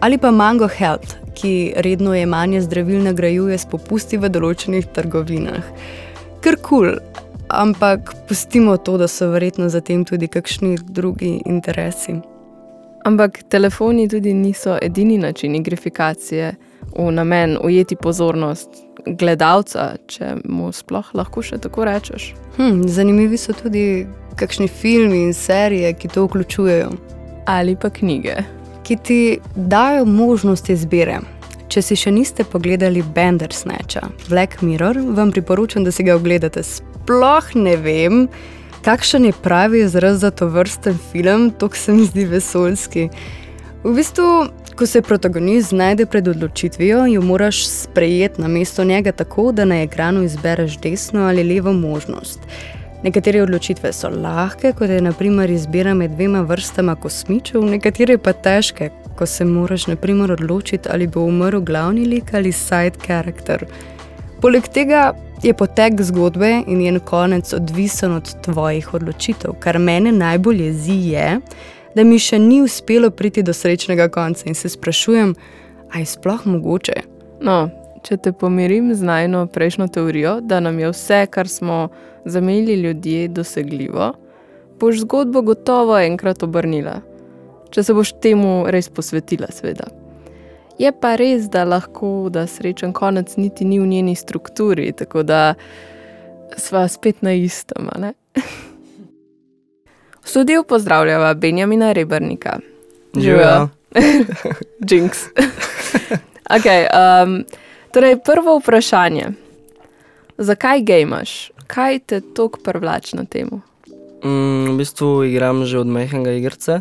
Ali 0.00 0.18
pa 0.18 0.30
Mango 0.30 0.68
Health, 0.68 1.16
ki 1.34 1.72
redno 1.76 2.14
jemanje 2.14 2.60
zdravil 2.60 3.02
nagrajuje 3.02 3.58
s 3.58 3.66
popusti 3.66 4.18
v 4.18 4.30
določenih 4.30 4.86
trgovinah. 4.94 5.66
Ker 6.42 6.58
kul, 6.62 6.94
cool, 6.94 7.22
ampak 7.50 8.14
pustimo 8.28 8.76
to, 8.76 8.98
da 8.98 9.08
so 9.08 9.32
verjetno 9.34 9.68
zatem 9.68 10.04
tudi 10.04 10.28
kakšni 10.28 10.76
drugi 10.86 11.40
interesi. 11.46 12.20
Ampak 13.04 13.42
telefoni 13.48 14.08
tudi 14.08 14.34
niso 14.34 14.78
edini 14.82 15.18
način 15.18 15.54
igrifikacije 15.54 16.54
v 16.96 17.10
namen 17.10 17.58
ujeti 17.64 17.96
pozornost 17.96 18.68
gledalca, 19.06 19.96
če 20.06 20.36
mu 20.44 20.70
sploh 20.72 21.10
lahko 21.14 21.42
še 21.42 21.58
tako 21.62 21.86
rečeš. 21.88 22.32
Hm, 22.56 22.86
zanimivi 22.86 23.38
so 23.40 23.54
tudi 23.56 24.06
kakšni 24.38 24.68
filmi 24.68 25.24
in 25.26 25.34
serije, 25.34 25.92
ki 25.98 26.08
to 26.08 26.26
vključujejo. 26.28 26.90
Ali 27.46 27.76
pa 27.76 27.90
knjige. 27.90 28.36
Ki 28.86 28.96
ti 28.96 29.20
dajo 29.56 30.04
možnost 30.04 30.70
izbire. 30.70 31.18
Če 31.72 31.82
si 31.82 31.96
še 31.96 32.12
niste 32.12 32.44
pogledali 32.44 33.02
Bandersnatcha, 33.14 34.04
Black 34.28 34.62
Mirror, 34.62 34.98
vam 35.16 35.32
priporočam, 35.32 35.84
da 35.84 35.90
si 35.90 36.04
ga 36.04 36.18
ogledate. 36.18 36.62
Sploh 36.62 37.54
ne 37.56 37.76
vem, 37.80 38.26
kakšen 38.84 39.24
je 39.24 39.32
pravi 39.42 39.80
izraz 39.80 40.20
za 40.20 40.30
to 40.30 40.46
vrsten 40.46 40.98
film, 41.12 41.50
to 41.50 41.68
se 41.72 41.92
mi 41.92 42.04
zdi 42.04 42.24
vesoljski. 42.24 43.08
V 43.84 43.94
bistvu, 43.94 44.46
ko 44.76 44.86
se 44.86 45.02
protagonist 45.02 45.68
znajde 45.68 46.06
pred 46.06 46.28
odločitvijo, 46.28 47.06
jo 47.06 47.22
moraš 47.22 47.66
sprejeti 47.68 48.42
na 48.42 48.48
mesto 48.48 48.84
njega 48.84 49.12
tako, 49.12 49.52
da 49.52 49.64
na 49.64 49.82
ekranu 49.82 50.22
izbereš 50.22 50.78
desno 50.78 51.26
ali 51.26 51.44
levo 51.44 51.72
možnost. 51.72 52.40
Nekatere 53.02 53.42
odločitve 53.42 53.92
so 53.92 54.08
lahke, 54.08 54.72
kot 54.78 54.90
je 54.90 55.00
naprimer 55.00 55.50
izbira 55.50 55.94
med 55.94 56.10
dvema 56.10 56.40
vrstama 56.40 56.94
kosmičev, 56.94 57.64
nekatere 57.64 58.18
pa 58.18 58.32
težke, 58.32 58.90
ko 59.18 59.26
se 59.26 59.44
moraš 59.44 59.86
naprimer 59.86 60.32
odločiti, 60.32 60.88
ali 60.92 61.06
bo 61.06 61.20
umrl 61.20 61.60
glavni 61.60 62.04
lik 62.06 62.34
ali 62.34 62.52
side 62.52 63.02
character. 63.06 63.66
Poleg 64.42 64.66
tega 64.74 65.12
je 65.42 65.54
potek 65.54 66.00
zgodbe 66.02 66.48
in 66.66 66.78
njen 66.78 67.00
konec 67.00 67.52
odvisen 67.52 68.12
od 68.12 68.30
tvojih 68.42 68.94
odločitev. 68.94 69.52
Kar 69.60 69.78
mene 69.78 70.12
najbolj 70.12 70.64
jezi 70.64 70.96
je, 71.12 71.28
da 71.94 72.04
mi 72.04 72.18
še 72.18 72.40
ni 72.42 72.58
uspelo 72.62 73.10
priti 73.10 73.44
do 73.46 73.54
srečnega 73.54 74.08
konca 74.10 74.48
in 74.50 74.58
se 74.58 74.68
sprašujem, 74.68 75.36
ali 75.92 76.02
je 76.02 76.10
sploh 76.16 76.42
mogoče. 76.46 77.04
No, 77.46 77.68
če 78.02 78.18
te 78.18 78.34
pomirim 78.34 78.90
z 78.94 79.06
najno 79.06 79.46
prejšnjo 79.46 79.86
teorijo, 79.94 80.40
da 80.40 80.58
nam 80.60 80.82
je 80.82 80.90
vse, 80.90 81.22
kar 81.30 81.48
smo 81.48 81.88
zamejili 82.24 82.80
ljudje, 82.82 83.28
dosegljivo, 83.28 84.12
boš 84.80 85.04
zgodbo 85.06 85.46
gotovo 85.46 86.02
enkrat 86.02 86.42
obrnila. 86.42 86.98
Če 87.70 87.86
se 87.86 87.94
boš 87.94 88.16
temu 88.18 88.64
res 88.66 88.90
posvetila, 88.90 89.54
seveda. 89.54 90.01
Je 90.78 90.92
pa 90.92 91.14
res, 91.16 91.48
da 91.52 91.64
lahko, 91.64 92.28
da 92.32 92.46
srečen 92.46 92.92
konec 92.92 93.36
niti 93.36 93.64
ni 93.64 93.80
v 93.80 93.86
njeni 93.86 94.14
strukturi, 94.14 94.92
tako 94.92 95.22
da 95.22 95.54
sva 96.56 96.88
spet 96.88 97.22
na 97.22 97.32
istem. 97.32 97.88
V 100.22 100.28
studiu 100.28 100.62
pozdravljava 100.64 101.34
Benjamina 101.34 101.92
Rebrnika. 101.92 102.58
Živijo. 103.16 103.68
Jinx. 104.90 105.18
okay, 106.56 106.86
um, 106.86 107.44
torej, 107.92 108.16
prvo 108.24 108.58
vprašanje. 108.58 109.26
Zakaj 110.38 110.80
gejmaš? 110.80 111.50
Kaj 111.66 111.98
te 111.98 112.20
tako 112.20 112.58
privlači 112.64 113.16
na 113.16 113.24
temu? 113.24 113.60
Mm, 114.24 114.70
v 114.70 114.76
bistvu 114.78 115.24
igram 115.24 115.64
že 115.64 115.78
od 115.78 115.86
mehkega 115.86 116.32
igrice, 116.32 116.80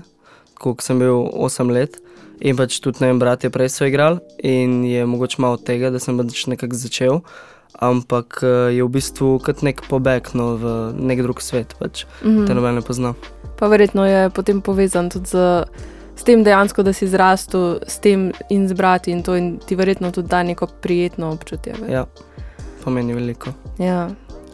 ko 0.54 0.76
sem 0.80 1.00
bil 1.00 1.26
8 1.34 1.72
let. 1.74 1.98
In 2.42 2.58
pač 2.58 2.80
tudi 2.80 2.98
ne 3.02 3.08
vem, 3.08 3.20
bratje 3.20 3.50
prej 3.50 3.70
so 3.70 3.86
igrali 3.86 4.18
in 4.40 4.84
je 4.84 5.06
mogoče 5.06 5.38
malo 5.38 5.54
od 5.54 5.64
tega, 5.64 5.90
da 5.90 6.00
sem 6.00 6.18
pač 6.18 6.48
nekako 6.48 6.76
začel. 6.76 7.20
Ampak 7.76 8.42
eh, 8.44 8.48
je 8.76 8.84
v 8.84 8.90
bistvu 8.90 9.40
kot 9.40 9.62
nek 9.62 9.82
pobeg 9.88 10.34
no, 10.34 10.56
v 10.58 10.66
nek 10.98 11.22
drug 11.22 11.40
svet, 11.40 11.76
pač, 11.80 12.06
Mhm. 12.24 12.46
te 12.46 12.54
noben 12.54 12.76
ne 12.76 12.82
pozna. 12.82 13.14
Pa 13.56 13.68
verjetno 13.68 14.06
je 14.06 14.30
potem 14.30 14.62
povezan 14.62 15.10
tudi 15.10 15.30
z, 15.30 15.66
s 16.16 16.24
tem 16.24 16.44
dejansko, 16.44 16.84
da 16.84 16.94
si 16.94 17.08
zrastel 17.08 17.80
s 17.88 18.00
tem 18.00 18.32
in 18.50 18.68
z 18.68 18.74
brati 18.74 19.12
in 19.12 19.24
to 19.24 19.36
in 19.36 19.60
ti 19.60 19.76
verjetno 19.76 20.12
tudi 20.12 20.28
da 20.28 20.44
neko 20.44 20.68
prijetno 20.82 21.32
občutje. 21.32 21.74
ve. 21.80 21.94
Ja, 21.94 22.06
pomeni 22.84 23.14
veliko. 23.14 23.54
Ja. 23.80 24.10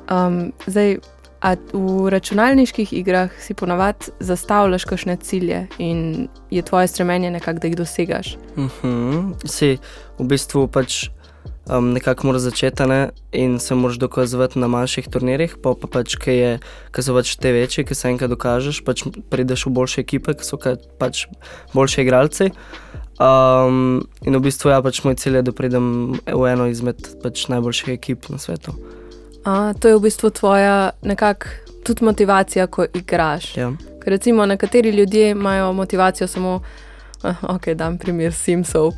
Um, 0.08 0.52
zdaj, 0.68 1.00
a 1.42 1.56
v 1.74 2.10
računalniških 2.10 2.94
igrah 2.94 3.30
si 3.40 3.54
ponavadi 3.54 4.12
zastavljaš 4.20 4.86
kakšne 4.86 5.18
cilje 5.22 5.68
in 5.78 6.28
je 6.52 6.62
tvoje 6.62 6.88
stremenje 6.88 7.32
nekako, 7.32 7.60
da 7.60 7.68
jih 7.68 7.78
dosegaš. 7.78 8.38
Mhm. 8.58 9.32
Si 9.46 9.78
v 10.20 10.26
bistvu 10.26 10.68
pač 10.68 11.10
um, 11.70 11.94
nekako 11.94 12.28
moraš 12.28 12.42
začeti 12.42 12.86
ne? 12.88 13.10
in 13.32 13.60
se 13.60 13.76
moraš 13.76 13.98
dokazovati 13.98 14.60
na 14.60 14.68
manjših 14.68 15.08
turnirjih, 15.14 15.56
pa, 15.64 15.76
pa 15.82 15.88
pač, 15.88 16.16
ki 16.16 16.32
je- 16.32 16.60
ki 16.92 17.02
so 17.04 17.14
pač 17.14 17.36
te 17.38 17.52
večje, 17.52 17.84
ki 17.84 17.96
se 17.96 18.10
enkrat 18.10 18.30
dokažeš, 18.30 18.84
pač 18.86 19.04
prideš 19.30 19.66
v 19.66 19.70
boljše 19.70 20.02
ekipe, 20.02 20.34
ki 20.34 20.44
so 20.44 20.58
kaj 20.58 20.76
pač 21.00 21.28
boljši 21.74 22.02
igralci. 22.02 22.52
Um, 23.20 24.06
in 24.22 24.36
v 24.36 24.40
bistvu 24.42 24.70
ja, 24.70 24.82
pač 24.82 25.04
moj 25.04 25.16
cilj 25.18 25.36
je, 25.36 25.42
da 25.42 25.52
pridem 25.52 26.14
v 26.26 26.44
eno 26.50 26.68
izmed 26.70 27.02
pač 27.24 27.48
najboljših 27.50 27.94
ekip 27.98 28.30
na 28.30 28.38
svetu. 28.38 28.74
A, 29.48 29.74
to 29.80 29.88
je 29.88 29.96
v 29.96 30.02
bistvu 30.04 30.30
tvoja 30.30 30.90
nekako 31.02 31.48
tudi 31.84 32.04
motivacija, 32.06 32.68
ko 32.68 32.86
igraš. 32.94 33.58
Ja. 33.58 33.72
Ker 34.04 34.12
recimo 34.12 34.46
nekateri 34.46 34.90
ljudje 34.90 35.30
imajo 35.30 35.74
motivacijo 35.74 36.28
samo, 36.28 36.60
ah, 37.24 37.36
ok, 37.42 37.70
dam 37.70 37.98
primer 37.98 38.34
Simsov. 38.34 38.92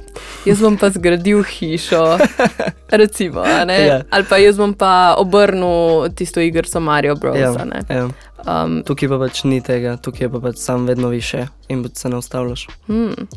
Jaz 0.45 0.61
bom 0.61 0.77
pa 0.77 0.89
zgradil 0.89 1.43
hišo, 1.43 2.17
recimo, 3.01 3.43
ne? 3.65 3.85
Ja. 3.85 4.01
ali 4.09 4.25
pa 4.29 4.37
jaz 4.37 4.57
bom 4.57 4.73
pa 4.73 5.15
obrnil 5.17 6.09
tisto 6.15 6.41
igrico 6.41 6.79
Mario 6.79 7.15
Bros. 7.15 7.37
Ja, 7.37 7.53
a 7.53 7.65
ne. 7.65 7.81
ja. 7.89 8.07
Um, 8.39 8.81
Tukaj 8.87 9.09
pa 9.09 9.19
pač 9.19 9.43
ni 9.43 9.61
tega, 9.61 9.97
tukaj 10.01 10.31
pa 10.33 10.39
pač 10.39 10.57
sam 10.57 10.85
vedno 10.85 11.09
više 11.09 11.45
in 11.67 11.85
se 11.93 12.09
ne 12.09 12.17
ustavljaš. 12.17 12.67
hmm. 12.87 13.27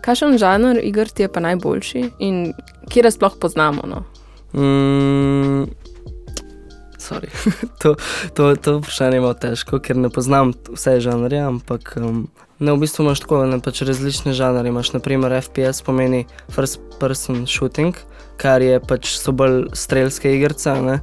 Kakšen 0.00 0.38
žanr 0.38 0.80
iger 0.82 1.08
ti 1.08 1.22
je 1.22 1.28
pa 1.32 1.40
najboljši 1.40 2.08
in 2.18 2.52
kje 2.90 3.10
sploh 3.10 3.36
poznamo? 3.40 3.82
No? 3.86 4.02
Mm, 4.52 5.70
sorry. 7.02 7.28
to, 7.82 7.96
to, 8.34 8.54
to 8.56 8.78
vprašanje 8.78 9.18
je 9.18 9.24
malo 9.24 9.34
težko, 9.34 9.82
ker 9.82 9.98
ne 9.98 10.10
poznam 10.12 10.54
vse 10.70 11.00
žanre, 11.02 11.42
ampak 11.42 11.96
um, 11.98 12.28
ne, 12.62 12.70
v 12.70 12.78
bistvu 12.84 13.06
imaš 13.06 13.24
tako 13.24 13.42
ne, 13.50 13.58
pač 13.64 13.82
različne 13.88 14.36
žanre. 14.38 14.70
Imaš 14.70 14.94
naprimer 14.94 15.34
FPS, 15.40 15.82
pomeni 15.82 16.24
First 16.54 16.80
Person 17.02 17.44
Shooting, 17.50 17.98
kar 18.40 18.62
je 18.62 18.78
pač 18.78 19.16
so 19.18 19.34
bolj 19.34 19.66
strelske 19.74 20.30
igrice, 20.38 20.78
ne? 20.78 21.00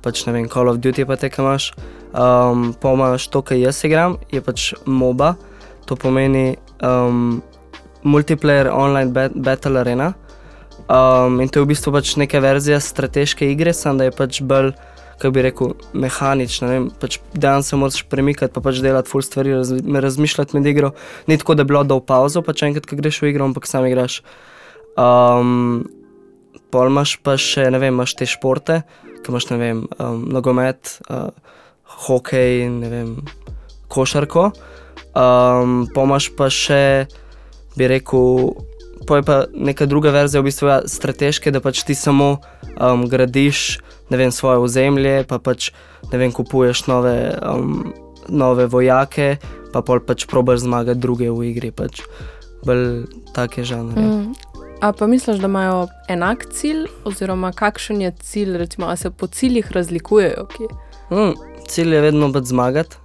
pač 0.00 0.24
ne 0.24 0.32
vem, 0.32 0.48
Call 0.48 0.70
of 0.70 0.80
Duty 0.80 1.04
pa 1.04 1.18
te, 1.20 1.28
ki 1.28 1.42
imaš. 1.42 1.72
Um, 2.10 2.70
pa 2.80 2.94
imaš 2.96 3.28
to, 3.28 3.42
kar 3.44 3.58
jaz 3.60 3.82
igram, 3.86 4.16
je 4.32 4.40
pač 4.44 4.72
MOBA, 4.86 5.34
to 5.86 5.96
pomeni 5.98 6.56
um, 6.84 7.40
Multiplayer 8.04 8.70
Online 8.72 9.12
bat 9.12 9.36
Battle 9.36 9.80
Arena. 9.80 10.14
Um, 10.88 11.40
in 11.40 11.48
to 11.48 11.60
je 11.60 11.66
v 11.66 11.70
bistvu 11.70 11.92
pač 11.94 12.16
neka 12.18 12.40
verzija 12.42 12.80
strateške 12.80 13.46
igre, 13.52 13.74
samo 13.76 14.00
da 14.00 14.08
je 14.08 14.16
pač 14.16 14.40
bolj, 14.42 14.72
kako 15.20 15.32
bi 15.36 15.42
rekel, 15.44 15.74
mehanična. 15.92 16.68
vem, 16.68 16.88
Pač 17.00 17.18
dejansko 17.34 17.68
se 17.68 17.76
moraš 17.76 18.02
premikati, 18.08 18.52
pa 18.54 18.62
pač 18.64 18.80
delati 18.80 19.10
full 19.10 19.22
stvari, 19.22 19.52
raz, 19.58 19.72
razmišljati 20.04 20.56
med 20.56 20.66
igro. 20.66 20.92
Ni 21.28 21.36
tako, 21.38 21.54
da 21.54 21.64
bi 21.64 21.74
bilo 21.74 21.84
dol 21.84 22.00
pauzo, 22.00 22.42
pač 22.42 22.64
enkrat, 22.64 22.88
ko 22.88 22.96
greš 22.96 23.20
v 23.20 23.34
igro, 23.34 23.44
ampak 23.44 23.68
sam 23.68 23.84
igraš. 23.86 24.22
Um, 24.96 25.84
pol 26.72 26.88
imaš 26.88 27.18
pa 27.20 27.36
še, 27.36 27.68
ne 27.70 27.82
vem, 27.82 27.92
imaš 27.92 28.16
te 28.16 28.28
športe, 28.28 28.80
ki 29.20 29.32
imaš, 29.32 29.50
ne 29.52 29.60
vem, 29.60 29.84
um, 30.00 30.24
nogomet, 30.32 30.96
uh, 31.12 31.28
hokej, 32.06 32.64
ne 32.72 32.88
vem, 32.88 33.12
košarko. 33.92 34.48
Um, 35.12 35.84
pa 35.92 36.08
imaš 36.08 36.30
pa 36.38 36.48
še, 36.48 36.82
bi 37.76 37.92
rekel, 37.92 38.54
pa 39.04 39.20
je 39.20 39.28
pa 39.28 39.38
neka 39.52 39.84
druga 39.90 40.16
verzija, 40.16 40.40
v 40.40 40.48
bistvu 40.48 40.72
ja, 40.72 40.80
strateške, 40.88 41.52
da 41.52 41.60
pač 41.60 41.84
ti 41.84 41.98
samo 41.98 42.38
um, 42.80 43.04
gradiš 43.10 43.82
ne 44.10 44.16
vem, 44.18 44.32
svoje 44.34 44.58
ozemlje, 44.58 45.24
pa 45.28 45.38
pač 45.38 45.70
ne 46.12 46.18
vem, 46.18 46.32
kupuješ 46.32 46.86
nove, 46.90 47.16
um, 47.46 47.92
nove 48.28 48.66
vojake, 48.66 49.36
pa 49.72 49.82
pol 49.86 50.02
pač 50.04 50.26
probaš 50.30 50.64
zmagati 50.66 51.00
druge 51.00 51.30
v 51.30 51.50
igri. 51.52 51.70
Pač. 51.70 52.02
Bolj 52.66 53.06
take 53.34 53.64
žanre. 53.64 54.02
Mm. 54.02 54.50
A 54.80 54.92
pa 54.92 55.06
misliš, 55.06 55.38
da 55.40 55.48
imajo 55.48 55.88
enak 56.08 56.46
cilj, 56.52 56.86
oziroma 57.04 57.52
kakšen 57.52 58.00
je 58.00 58.12
cilj, 58.22 58.56
recimo, 58.58 58.88
a 58.88 58.96
se 58.96 59.10
po 59.10 59.26
ciljih 59.26 59.72
razlikujejo? 59.72 60.46
Kje? 60.56 60.68
Mm, 61.10 61.34
cilj 61.68 61.94
je 61.94 62.00
vedno 62.00 62.30
pač 62.32 62.48
zmagati, 62.48 62.96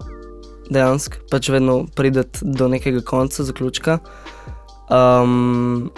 dejansko, 0.70 1.20
pač 1.32 1.50
vedno 1.52 1.84
prideti 1.96 2.48
do 2.48 2.68
nekega 2.72 3.04
konca, 3.04 3.44
zaključka. 3.44 4.00
Um, 4.88 5.92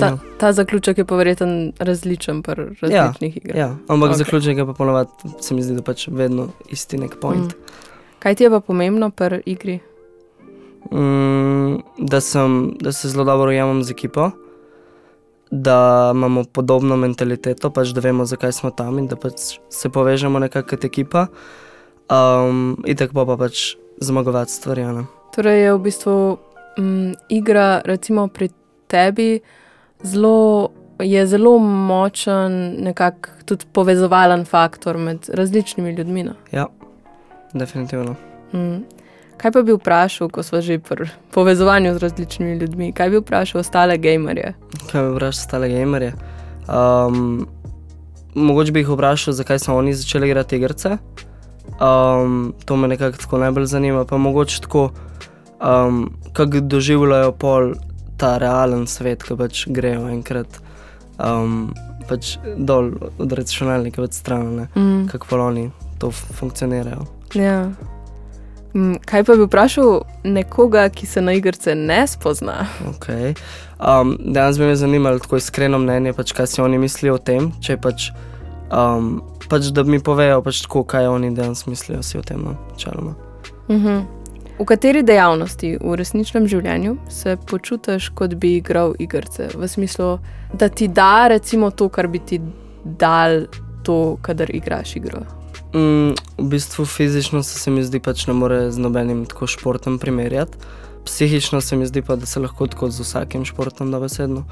Ta, 0.00 0.06
ja. 0.06 0.18
ta 0.38 0.52
zaključek 0.52 0.98
je 0.98 1.04
pa 1.04 1.16
verjeten 1.16 1.72
različen 1.78 2.42
pri 2.42 2.64
različnih 2.80 3.36
igrah. 3.36 3.56
Ja, 3.58 3.68
ampak 3.88 4.10
Ok. 4.10 4.14
okay. 4.14 4.18
zaključek 4.18 4.58
je 4.58 4.66
pa 4.66 4.72
ponovadi, 4.72 5.10
se 5.40 5.54
mi 5.54 5.62
zdi, 5.62 5.74
da 5.74 5.82
pač 5.82 6.08
vedno 6.08 6.48
isti 6.70 6.98
nek 6.98 7.16
point. 7.20 7.52
Mm. 7.52 7.80
Kaj 8.18 8.34
ti 8.34 8.44
je 8.44 8.50
pa 8.50 8.60
pomembno 8.60 9.10
pri 9.10 9.42
igri? 9.46 9.80
Mm, 10.92 11.82
da, 11.98 12.20
sem, 12.20 12.72
da 12.80 12.92
se 12.92 13.08
zelo 13.08 13.24
dobro 13.24 13.50
ujamem 13.50 13.82
z 13.84 13.90
ekipo, 13.90 14.30
da 15.50 16.10
imamo 16.14 16.44
podobno 16.44 16.96
mentaliteto, 16.96 17.70
pač 17.70 17.92
da 17.92 18.00
vemo, 18.00 18.24
zakaj 18.24 18.52
smo 18.52 18.70
tam 18.70 18.98
in 18.98 19.06
da 19.06 19.16
pač 19.16 19.58
se 19.68 19.88
povežemo 19.88 20.38
nekako 20.38 20.68
kot 20.68 20.84
ekipa. 20.84 21.26
Um, 22.10 22.82
in 22.86 22.96
tako 22.96 23.26
pa 23.26 23.36
pač 23.36 23.76
zmagovati 24.00 24.52
stvari. 24.52 24.84
ne. 24.84 25.04
Torej 25.36 25.62
je 25.64 25.74
v 25.74 25.78
bistvu 25.78 26.38
m, 26.78 27.14
igra, 27.28 27.80
recimo 27.84 28.28
pri 28.28 28.50
tebi, 28.86 29.40
zelo, 30.02 30.68
je 30.98 31.26
zelo 31.26 31.58
močen, 31.58 32.76
nekako 32.78 33.30
tudi 33.44 33.64
povezovalen 33.72 34.44
faktor 34.44 34.98
med 34.98 35.28
različnimi 35.28 35.90
ljudmi. 35.90 36.22
No? 36.22 36.32
Ja, 36.52 36.66
definitivno. 37.52 38.14
Mm. 38.52 38.84
Kaj 39.36 39.52
pa 39.52 39.62
bi 39.62 39.74
vprašal, 39.74 40.28
ko 40.28 40.42
smo 40.42 40.60
že 40.60 40.78
pri 40.78 41.08
povezovanju 41.34 41.94
z 41.94 41.98
različnimi 41.98 42.58
ljudmi, 42.58 42.92
kaj 42.92 43.10
bi 43.10 43.18
vprašal 43.18 43.60
ostale 43.60 43.98
gamerje? 43.98 44.54
Kaj 44.92 45.02
bi 45.02 45.14
vprašal 45.16 45.28
ostale 45.28 45.68
gamerje? 45.68 46.12
Um, 46.68 47.48
mogoče 48.34 48.72
bi 48.72 48.80
jih 48.80 48.88
vprašal, 48.88 49.34
zakaj 49.34 49.58
so 49.58 49.74
oni 49.76 49.94
začeli 49.94 50.28
igrati 50.28 50.56
igrice. 50.56 50.96
Um, 51.80 52.54
to 52.64 52.76
me 52.76 52.88
nekako 52.88 53.18
tako 53.18 53.38
najbolj 53.38 53.66
zanima. 53.66 54.04
Pa 54.04 54.16
mogoče 54.16 54.60
tako, 54.60 54.90
um, 55.60 56.12
kako 56.32 56.60
doživljajo 56.60 57.32
pol 57.32 57.74
ta 58.22 58.36
realen 58.38 58.86
svet, 58.86 59.24
ko 59.26 59.34
pač 59.40 59.64
grejo 59.66 60.06
enkrat 60.12 60.60
um, 61.18 61.72
pač 62.08 62.36
dol 62.56 62.92
od 63.18 63.32
računalnika, 63.32 64.02
od 64.02 64.14
stran, 64.14 64.68
Mm. 64.74 65.08
kako 65.10 65.26
pol 65.30 65.40
oni 65.40 65.70
to 65.98 66.10
funkcionirajo. 66.10 67.02
Ja. 67.34 67.70
Mm, 68.74 68.96
Kaj 69.04 69.24
pa 69.24 69.34
bi 69.36 69.44
vprašal 69.44 70.00
nekoga, 70.24 70.86
ki 70.88 71.06
se 71.06 71.20
na 71.20 71.32
igrice 71.36 71.74
ne 71.74 72.06
spozna? 72.06 72.66
Okay. 72.94 73.34
Um, 73.78 74.16
danes 74.24 74.58
bi 74.58 74.64
me 74.66 74.76
zanimalo 74.76 75.18
tako 75.18 75.36
iskreno 75.36 75.78
mnenje, 75.78 76.12
pač, 76.16 76.32
kaj 76.32 76.46
si 76.46 76.62
oni 76.64 76.78
mislijo 76.78 77.14
o 77.14 77.18
tem. 77.20 77.50
Če 77.60 77.76
pač, 77.76 78.08
um, 78.72 79.18
pač, 79.48 79.68
da 79.76 79.84
mi 79.84 80.00
povejo, 80.00 80.40
pač, 80.42 80.62
tako, 80.64 80.84
kaj 80.88 81.06
oni 81.06 81.34
danes 81.36 81.66
mislijo 81.66 82.00
o 82.00 82.22
tem. 82.24 82.40
No, 82.44 82.56
načeloma. 82.72 83.14
Mhm. 83.68 84.21
V 84.58 84.64
kateri 84.68 85.00
dejavnosti 85.02 85.76
v 85.80 85.94
resničnem 85.96 86.44
življenju 86.50 86.96
se 87.10 87.38
počutiš, 87.48 88.10
kot 88.14 88.34
bi 88.36 88.58
igral 88.58 88.92
igrice? 89.00 89.48
V 89.56 89.68
smislu, 89.68 90.18
da 90.52 90.68
ti 90.68 90.88
da 90.92 91.28
recimo 91.32 91.70
to, 91.70 91.88
kar 91.88 92.08
bi 92.12 92.20
ti 92.20 92.40
dal 92.84 93.46
to, 93.82 94.18
kadar 94.22 94.52
igraš 94.52 94.96
igro. 95.00 95.24
Mm, 95.72 96.12
v 96.38 96.46
bistvu 96.52 96.84
fizično 96.84 97.42
se, 97.42 97.58
se 97.58 97.70
mi 97.70 97.82
zdi, 97.82 98.00
pač 98.00 98.26
ne 98.28 98.36
more 98.36 98.66
z 98.70 98.78
nobenim 98.78 99.24
tako 99.26 99.48
športom 99.48 99.98
primerjati. 99.98 100.60
Psihično 101.04 101.60
se 101.60 101.76
mi 101.76 101.86
zdi 101.88 102.02
pa, 102.02 102.16
da 102.16 102.26
se 102.26 102.40
lahko 102.40 102.66
tako 102.66 102.90
z 102.90 103.02
vsakim 103.02 103.44
športom 103.48 103.90
da 103.90 103.98
besedno, 104.00 104.44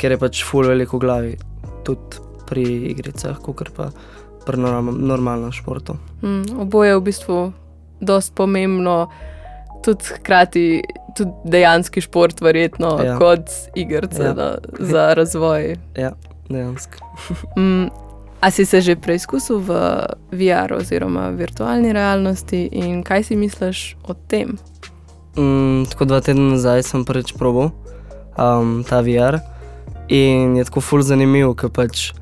ker 0.00 0.16
je 0.16 0.18
pač 0.18 0.42
ful 0.48 0.66
veliko 0.66 0.98
glavi, 0.98 1.36
tudi 1.86 2.24
pri 2.48 2.64
igricah, 2.90 3.36
kot 3.38 3.70
pa 3.76 3.92
pri 4.46 4.58
norm, 4.58 4.90
normalnem 5.06 5.52
športu. 5.52 5.94
Mm, 6.24 6.58
oboje 6.64 6.90
je 6.90 6.96
v 6.96 7.04
bistvu 7.06 7.38
dosti 8.00 8.34
pomembno, 8.34 8.96
tudi 9.84 10.04
hkrati 10.04 10.82
tudi 11.16 11.30
dejanski 11.44 12.00
šport, 12.00 12.40
verjetno, 12.40 12.96
ja. 13.04 13.18
Kot 13.18 13.50
igrice 13.74 14.22
Ja. 14.22 14.34
ja. 14.38 14.54
za 14.78 15.14
razvoj. 15.14 15.76
Ja, 15.96 16.12
dejansko. 16.48 16.98
Mm, 17.56 17.90
a 18.40 18.50
si 18.50 18.64
se 18.64 18.80
že 18.80 18.96
preizkusil 18.96 19.58
v 19.58 19.70
VR 20.32 20.72
oziroma 20.74 21.28
virtualni 21.30 21.92
realnosti 21.92 22.68
in 22.72 23.02
kaj 23.02 23.22
si 23.22 23.36
misliš 23.36 23.96
o 24.08 24.14
tem? 24.14 24.58
Mm, 25.36 25.84
tako 25.90 26.04
dva 26.04 26.20
tedna 26.20 26.50
nazaj 26.56 26.82
sem 26.82 27.04
prvič 27.04 27.32
probal 27.38 27.70
um, 28.38 28.82
ta 28.88 29.00
VR 29.00 29.38
in 30.08 30.56
je 30.56 30.64
tako 30.64 30.80
ful 30.80 31.02
zanimiv, 31.02 31.54
ker 31.56 31.70
pač 31.70 32.12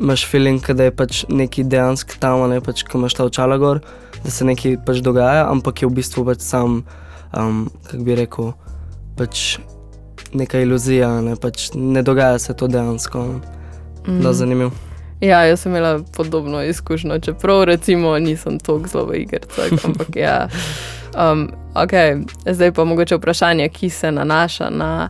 imaš 0.00 0.26
feeling, 0.30 0.62
da 0.62 0.84
je 0.88 0.94
pač 0.96 1.24
neki 1.28 1.64
dejansko 1.64 2.18
tam, 2.20 2.44
ne 2.50 2.60
pač, 2.60 2.84
ko 2.88 2.98
imaš 2.98 3.18
ta 3.18 3.26
očala 3.28 3.58
gor, 3.58 3.82
da 4.24 4.30
se 4.30 4.44
nekaj 4.44 4.78
pač 4.86 5.02
dogaja, 5.04 5.46
ampak 5.50 5.82
je 5.82 5.88
v 5.90 5.96
bistvu 5.98 6.24
pač 6.26 6.44
sam, 6.46 6.82
um, 7.36 7.66
kako 7.90 8.04
bi 8.06 8.16
rekel, 8.18 8.52
pač 9.18 9.58
neka 10.32 10.62
iluzija, 10.64 11.20
ne, 11.24 11.36
pač 11.36 11.70
ne 11.74 12.02
dogaja 12.02 12.38
se 12.38 12.56
to 12.56 12.68
dejansko. 12.68 13.26
Mm. 14.06 14.22
Da, 14.24 14.32
zanimiv. 14.34 14.72
Ja, 15.22 15.44
jaz 15.46 15.60
sem 15.62 15.70
imela 15.70 16.00
podobno 16.16 16.62
izkušnjo, 16.66 17.20
čeprav 17.22 17.64
recimo 17.70 18.16
nisem 18.18 18.58
tako 18.58 18.90
zelo 18.90 19.04
v 19.06 19.22
igrah, 19.22 19.46
ampak 19.84 20.16
ja. 20.16 20.48
Um, 21.12 21.50
okay. 21.74 22.24
Zdaj 22.46 22.72
pa 22.72 22.84
mogoče 22.84 23.16
vprašanje, 23.16 23.68
ki 23.68 23.90
se 23.90 24.12
nanaša 24.12 24.70
na 24.70 25.08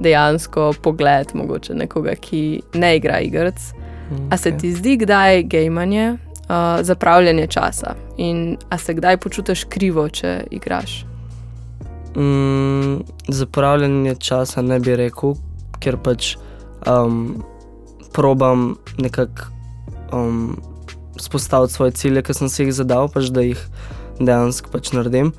dejansko 0.00 0.72
pogled 0.82 1.26
mogoče 1.34 1.74
nekoga, 1.74 2.14
ki 2.14 2.62
ne 2.74 2.96
igra 2.96 3.20
igrc. 3.20 3.60
A 4.30 4.36
se 4.36 4.56
ti 4.56 4.72
zdi 4.72 4.96
kdaj 4.96 5.42
gejmanje, 5.42 6.12
uh, 6.12 6.82
zapravljanje 6.82 7.46
časa 7.46 7.94
in 8.16 8.56
a 8.68 8.78
se 8.78 8.94
kdaj 8.94 9.16
počutiš 9.16 9.64
krivo, 9.68 10.08
če 10.08 10.44
igraš? 10.50 11.04
Mm, 12.16 13.00
zapravljanje 13.28 14.14
časa 14.14 14.62
ne 14.62 14.78
bi 14.80 14.96
rekel, 14.96 15.34
ker 15.80 15.96
pač 15.96 16.36
um, 16.86 17.42
probam 18.12 18.74
nekako 18.98 19.48
um, 20.12 20.60
spostaviti 21.16 21.72
svoje 21.72 21.92
cilje, 21.92 22.22
ki 22.22 22.34
sem 22.34 22.48
si 22.48 22.66
jih 22.66 22.74
zadal, 22.74 23.08
pač 23.08 23.32
da 23.32 23.44
jih 23.46 23.60
dejansko 24.20 24.72
pač 24.72 24.92
naredim. 24.92 25.32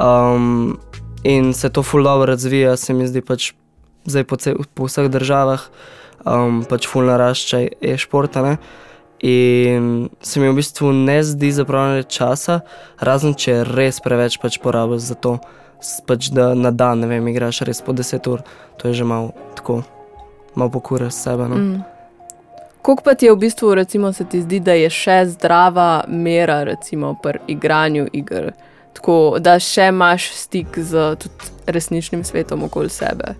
Um, 0.00 0.78
in 1.24 1.52
se 1.54 1.70
to 1.70 1.82
ful 1.82 2.04
dobro 2.04 2.26
razvija, 2.32 2.76
se 2.76 2.94
mi 2.94 3.08
zdi 3.08 3.22
pač 3.24 3.52
zdaj 4.04 4.24
po, 4.24 4.36
po 4.74 4.88
vseh 4.88 5.08
državah, 5.10 5.64
um, 6.24 6.62
pač 6.68 6.86
ful 6.88 7.06
narašča 7.08 7.66
e-športa. 7.80 8.42
Ne? 8.42 8.56
In 9.22 10.08
se 10.20 10.40
mi 10.40 10.48
v 10.48 10.56
bistvu 10.58 10.92
ne 10.92 11.22
zdi 11.22 11.52
zapravljanje 11.54 12.08
časa, 12.10 12.60
razen 12.98 13.36
če 13.38 13.60
res 13.68 14.00
preveč 14.02 14.40
pač 14.42 14.58
porabiš 14.58 15.12
za 15.12 15.14
to, 15.14 15.36
pač 16.10 16.32
da 16.34 16.52
na 16.58 16.72
dan, 16.74 17.04
ne 17.04 17.10
vem, 17.10 17.28
igraš 17.30 17.62
res 17.68 17.82
po 17.86 17.94
10 17.94 18.26
ur, 18.32 18.42
to 18.78 18.90
je 18.90 18.98
že 18.98 19.06
malo 19.06 19.30
tako, 19.54 19.82
malo 20.58 20.74
pokura 20.74 21.10
s 21.10 21.22
sebe. 21.22 21.46
No? 21.46 21.56
Mm. 21.56 21.80
Koliko 22.82 23.02
pa 23.06 23.14
ti 23.14 23.26
je 23.26 23.32
v 23.32 23.38
bistvu, 23.38 23.74
recimo, 23.78 24.12
se 24.12 24.24
ti 24.24 24.42
zdi, 24.42 24.58
da 24.58 24.74
je 24.74 24.90
še 24.90 25.20
zdrava 25.36 26.02
mera, 26.08 26.64
recimo, 26.66 27.14
pri 27.14 27.38
igranju 27.46 28.08
iger, 28.12 28.50
tako 28.98 29.38
da 29.38 29.54
še 29.62 29.86
imaš 29.94 30.32
stik 30.34 30.82
z 30.82 31.14
resničnim 31.70 32.26
svetom 32.26 32.66
okoli 32.66 32.90
sebe? 32.90 33.36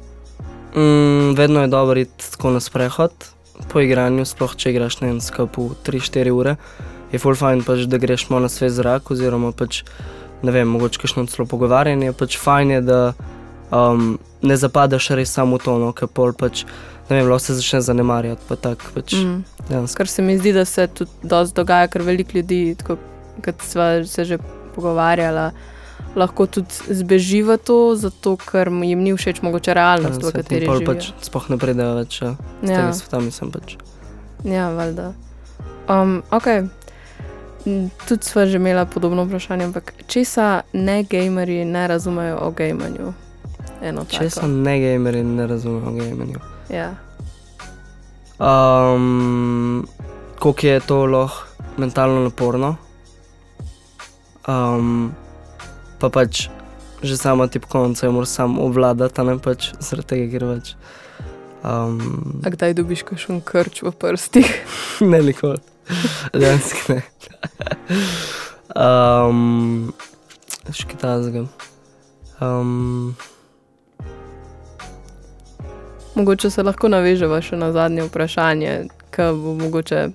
Mm, 0.74 1.35
vedno 1.37 1.61
je 1.61 1.68
dobro 1.68 2.00
iti 2.00 2.30
tako 2.30 2.50
na 2.50 2.61
sprehod 2.61 3.12
po 3.72 3.80
igranju, 3.80 4.24
sploh 4.24 4.54
če 4.56 4.72
igraš 4.72 5.00
ne 5.02 5.11
vem, 5.11 5.20
skapu 5.20 5.70
3-4 5.85 6.32
ure. 6.35 6.56
Je 7.12 7.20
full 7.20 7.37
fajn, 7.37 7.62
pač, 7.66 7.85
da 7.90 8.00
greš 8.00 8.28
malo 8.30 8.46
na 8.46 8.50
svež 8.52 8.78
zrak, 8.78 9.11
oziroma 9.12 9.52
pač, 9.56 9.82
ne 10.42 10.54
vem, 10.54 10.68
mogoče 10.72 11.02
kakšno 11.02 11.26
celo 11.30 11.46
pogovarjanje. 11.48 12.14
Pač 12.16 12.38
fajn 12.40 12.72
je, 12.76 12.80
da 12.88 13.00
um, 13.68 14.16
ne 14.42 14.56
zapadaš 14.56 15.11
res 15.18 15.35
samo 15.37 15.61
v 15.61 15.66
to, 15.66 15.76
no, 15.82 15.92
ker 15.96 16.08
pol 16.08 16.32
pač, 16.37 16.64
ne 17.11 17.18
vem, 17.18 17.28
lahko 17.28 17.44
se 17.44 17.58
začne 17.61 17.82
zanemarjati. 17.85 18.48
Pa 18.48 18.56
tak, 18.56 18.85
pač, 18.96 19.18
mm. 19.20 19.68
Dejansko. 19.68 20.00
Ker 20.00 20.12
se 20.14 20.24
mi 20.24 20.38
zdi, 20.40 20.54
da 20.56 20.64
se 20.68 20.88
tudi 20.88 21.52
dogaja, 21.56 21.92
ker 21.92 22.06
veliko 22.06 22.40
ljudi, 22.40 22.64
tako 22.80 22.98
kot 23.44 23.64
sva 23.64 23.92
se 24.08 24.24
že 24.28 24.40
pogovarjala, 24.74 25.50
lahko 26.16 26.46
tudi 26.46 26.68
zbeži 26.88 27.42
v 27.42 27.56
to, 27.58 27.96
zato 27.96 28.36
ker 28.36 28.68
jim 28.68 29.00
ni 29.02 29.14
všeč 29.16 29.42
mogoče 29.42 29.74
realnost, 29.74 30.22
v 30.22 30.32
kateri 30.32 30.66
živijo. 30.66 30.86
pač 30.86 31.12
sploh 31.22 31.50
ne 31.50 31.58
pridejo 31.58 31.94
več 31.96 32.22
uh, 32.22 32.36
z 32.62 32.70
Ja. 32.70 32.76
tega 32.76 32.92
sveta, 32.92 33.20
mislim 33.20 33.50
pač. 33.50 33.76
Ja, 34.44 34.70
valjda. 34.70 35.12
Um. 35.88 36.22
Mm, 37.66 37.90
Tudi 38.08 38.26
sva 38.26 38.42
že 38.46 38.58
imela 38.58 38.84
podobno 38.84 39.22
vprašanje, 39.24 39.64
ampak 39.70 39.94
česa 40.06 40.62
ne 40.72 41.02
gamerji 41.06 41.64
ne 41.64 41.86
razumejo 41.88 42.38
o 42.42 42.50
gamanju? 42.50 43.14
Eno 43.82 44.04
Če 44.04 44.28
tako. 44.30 44.46
ne 44.46 44.80
gameri, 44.80 45.22
ne 45.22 45.46
razumejo 45.46 45.92
gamenju. 45.94 46.38
Ja. 46.70 46.94
Um, 48.42 49.86
koliko 50.38 50.66
je 50.66 50.80
to 50.80 51.06
lahko 51.06 51.46
mentalno 51.76 52.22
naporno. 52.22 52.76
Um, 54.48 55.14
pa 56.02 56.10
pač 56.10 56.48
že 57.02 57.16
sama 57.18 57.46
tipkovnica 57.50 58.06
jo 58.06 58.12
moraš 58.12 58.28
sam 58.28 58.58
obvladati, 58.58 59.20
a 59.20 59.24
ne 59.24 59.38
pač 59.38 59.72
zaradi 59.82 60.08
tega, 60.08 60.26
ker 60.30 60.44
več. 60.46 60.74
Um, 61.62 62.42
A 62.46 62.50
kdaj 62.50 62.74
dobiš 62.78 63.02
kakšen 63.06 63.42
krč 63.42 63.82
v 63.82 63.90
prstih? 63.94 64.46
ne 65.12 65.18
nikoli, 65.22 65.58
dejansko 66.34 66.94
ne. 66.94 67.02
um, 68.74 69.90
še 70.70 70.86
kaj 70.90 71.02
tazga. 71.02 71.44
Um, 72.42 73.14
Mogoče 76.14 76.50
se 76.50 76.62
lahko 76.62 76.90
naveževa 76.92 77.40
še 77.42 77.58
na 77.58 77.72
zadnje 77.74 78.06
vprašanje, 78.06 78.72
ki 79.14 79.28
bo 79.38 79.54
mogoče 79.58 80.06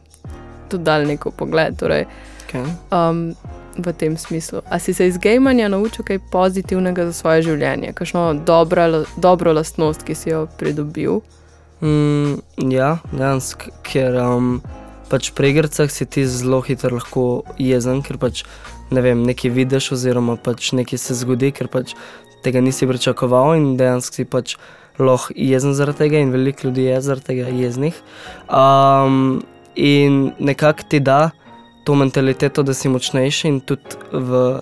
tudi 0.69 0.84
dal 0.84 1.08
neko 1.10 1.32
pogled. 1.36 1.80
Torej, 1.80 2.06
okay. 2.45 2.63
um, 2.91 3.32
v 3.78 3.94
tem 3.94 4.18
smislu. 4.18 4.62
A 4.70 4.80
si 4.80 4.94
se 4.94 5.08
iz 5.08 5.18
gejmanja 5.18 5.68
naučil 5.68 6.06
kaj 6.06 6.20
pozitivnega 6.32 7.06
za 7.06 7.13
svoje 7.13 7.42
življenje, 7.42 7.94
kakšno 7.94 8.34
dobra, 8.46 9.04
dobro 9.18 9.54
lastnost, 9.54 10.04
ki 10.04 10.16
si 10.16 10.30
jo 10.30 10.48
pridobil? 10.60 11.22
Mm, 11.82 12.42
ja, 12.72 12.98
dejansko, 13.12 13.72
ker 13.86 14.16
um, 14.24 14.62
pač 15.12 15.30
pri 15.38 15.54
igrah 15.54 15.92
si 15.94 16.06
ti 16.06 16.26
zelo 16.26 16.62
hitro 16.66 16.98
lahko 16.98 17.44
jezen, 17.62 18.02
ker 18.02 18.18
pač 18.18 18.44
ne 18.92 19.04
vem, 19.04 19.22
nekaj 19.28 19.52
vidiš, 19.54 19.92
oziroma 19.98 20.38
pač 20.42 20.72
nekaj 20.74 21.00
se 21.00 21.18
zgodi, 21.18 21.52
ker 21.52 21.70
pač 21.70 21.94
tega 22.46 22.62
nisi 22.63 22.88
pričakoval 22.88 23.56
in 23.58 23.76
dejansko 23.78 24.22
si 24.22 24.26
pač 24.26 24.56
lahko 24.98 25.36
jezen 25.36 25.76
zaradi 25.78 26.06
tega, 26.06 26.22
in 26.24 26.34
veliko 26.34 26.68
ljudi 26.68 26.90
je 26.90 27.02
zaradi 27.02 27.30
tega 27.30 27.52
jeznih. 27.54 28.02
Um, 28.50 29.44
in 29.78 30.32
nekako 30.40 30.90
ti 30.90 31.00
da 31.00 31.30
to 31.88 31.95
mentaliteto, 31.95 32.63
da 32.67 32.73
si 32.76 32.89
močnejši 32.91 33.47
in 33.47 33.60
tudi 33.63 33.95
v 34.12 34.60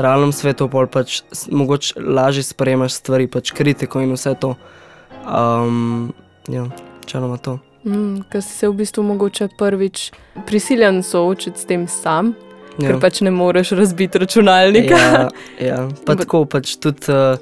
realnem 0.00 0.32
svetu 0.32 0.70
pol 0.72 0.88
pač 0.88 1.20
mogoče 1.52 2.00
lažje 2.00 2.46
sprejemaš 2.48 2.96
stvari, 3.02 3.28
pač 3.28 3.52
kritiko 3.52 4.00
in 4.00 4.14
vse 4.16 4.32
to. 4.40 4.54
Um, 5.28 6.14
ja, 6.48 6.64
čeloma 7.06 7.36
to. 7.36 7.58
Mm, 7.84 8.22
Ker 8.32 8.40
si 8.40 8.54
se 8.56 8.70
v 8.70 8.78
bistvu 8.80 9.04
mogoče 9.04 9.50
prvič 9.58 10.12
prisiljen 10.48 11.02
soočiti 11.04 11.60
s 11.60 11.68
tem 11.68 11.84
sam, 11.90 12.32
ja. 12.78 12.88
ker 12.88 13.00
pač 13.02 13.20
ne 13.20 13.34
moreš 13.34 13.74
razbiti 13.76 14.22
računalnika. 14.22 15.02
Ja, 15.02 15.28
ja. 15.60 15.82
Pa 16.06 16.16
tako 16.16 16.46
pač 16.48 16.78
tudi 16.80 17.12
uh, 17.12 17.36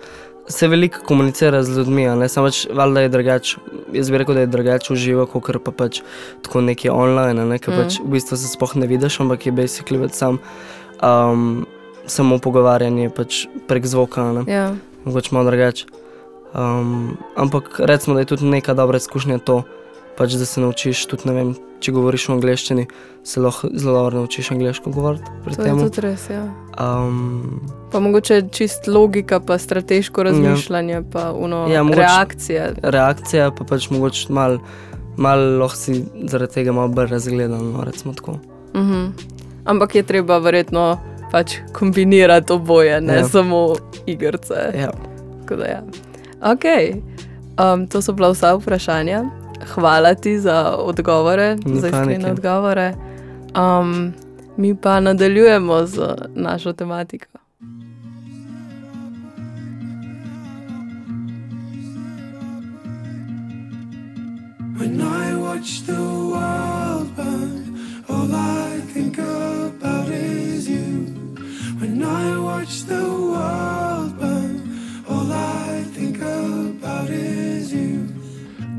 se 0.50 0.68
veliko 0.68 1.00
komunicira 1.06 1.62
z 1.62 1.78
ljudmi, 1.78 2.04
ne 2.18 2.28
samo 2.28 2.46
pač, 2.50 2.66
valjda 2.74 3.00
je 3.00 3.08
drugače. 3.08 3.56
Jaz 3.92 4.10
bi 4.10 4.18
rekel, 4.18 4.34
da 4.34 4.44
je 4.44 4.50
drugače 4.50 4.92
uživo, 4.92 5.26
kot 5.26 5.62
pa 5.64 5.70
pač 5.72 6.02
tako 6.42 6.60
neki 6.60 6.90
online, 6.90 7.46
ne, 7.46 7.58
ker 7.58 7.74
Mm. 7.74 7.78
mm. 7.78 7.82
pač 7.82 7.98
v 8.00 8.10
bistvu 8.10 8.36
se 8.36 8.48
sploh 8.48 8.76
ne 8.76 8.86
vidiš, 8.86 9.20
ampak 9.20 9.46
je 9.46 9.52
basically 9.52 10.00
več 10.00 10.18
sam. 10.18 10.40
Um, 11.02 11.66
samo 12.06 12.38
pogovarjanje 12.38 13.10
pač 13.10 13.46
prek 13.68 13.86
zvoka, 13.86 14.32
ne. 14.32 14.44
Ja. 14.46 14.74
mogoče 15.04 15.34
malo 15.34 15.50
drugače. 15.50 15.86
Um, 16.54 17.16
ampak 17.36 17.80
recimo, 17.80 18.14
da 18.14 18.20
je 18.20 18.26
tudi 18.34 18.44
neka 18.44 18.74
dobra 18.74 18.96
izkušnja 18.96 19.38
to, 19.38 19.62
pač, 20.20 20.36
da 20.36 20.44
se 20.44 20.60
naučiš 20.60 21.06
tudi, 21.06 21.24
ne 21.24 21.32
vem, 21.32 21.50
če 21.80 21.92
govoriš 21.92 22.26
v 22.28 22.34
angleščini, 22.34 22.82
se 23.24 23.40
lahko 23.40 23.70
zelo 23.72 23.94
dobro 23.94 24.18
naučiš 24.18 24.50
angliško 24.50 24.90
govoriti. 24.90 25.24
To 25.46 25.50
je 25.52 25.56
tem. 25.64 25.78
tudi 25.80 26.00
res. 26.00 26.26
Ja. 26.28 26.42
Um, 26.76 27.60
Pa 27.88 28.00
mogoče 28.00 28.42
čist 28.52 28.84
logika, 28.86 29.40
pa 29.40 29.56
strateško 29.56 30.22
razmišljanje, 30.22 31.02
pa 31.08 31.32
uno, 31.32 31.64
Ja, 31.66 31.74
ja, 31.74 31.82
mogoče- 31.82 31.96
reakcije. 31.98 32.74
reakcija 32.84 33.50
pa 33.50 33.64
pač 33.64 33.90
mogoče 33.90 34.26
malo 34.28 34.60
mal 35.16 35.40
lahko 35.58 35.76
si 35.76 35.96
zaradi 36.24 36.52
tega 36.54 36.72
malo 36.72 36.88
bolj 36.90 37.06
razgledan, 37.08 37.72
no, 37.72 37.84
recimo 37.84 38.14
tako. 38.14 38.36
Mhm. 38.74 39.06
Ampak 39.64 39.94
je 39.94 40.02
treba 40.02 40.38
verjetno 40.38 40.98
pač 41.32 41.56
kombinirati 41.72 42.52
oboje, 42.52 43.00
ne 43.00 43.12
ja. 43.12 43.18
Ja. 43.18 43.24
samo 43.24 43.74
igrice. 44.06 44.54
Ja. 44.74 44.90
Tako 45.40 45.56
da 45.56 45.66
Ja. 45.66 45.82
Okay. 46.42 47.00
Um, 47.56 47.86
to 47.86 48.00
so 48.00 48.12
bila 48.12 48.30
vsa 48.30 48.54
vprašanja. 48.54 49.24
Hvala 49.66 50.14
ti 50.14 50.40
za 50.40 50.76
odgovore, 50.76 51.56
Ni 51.64 51.80
za 51.80 51.88
iskrene 51.88 52.30
odgovore. 52.32 52.94
Um, 53.56 54.12
mi 54.56 54.76
pa 54.76 55.00
nadaljujemo 55.00 55.86
z 55.86 56.14
našo 56.34 56.72
tematiko. 56.72 57.26
When 64.78 65.00
I 65.00 65.34
watch 65.34 65.86
the 65.86 66.19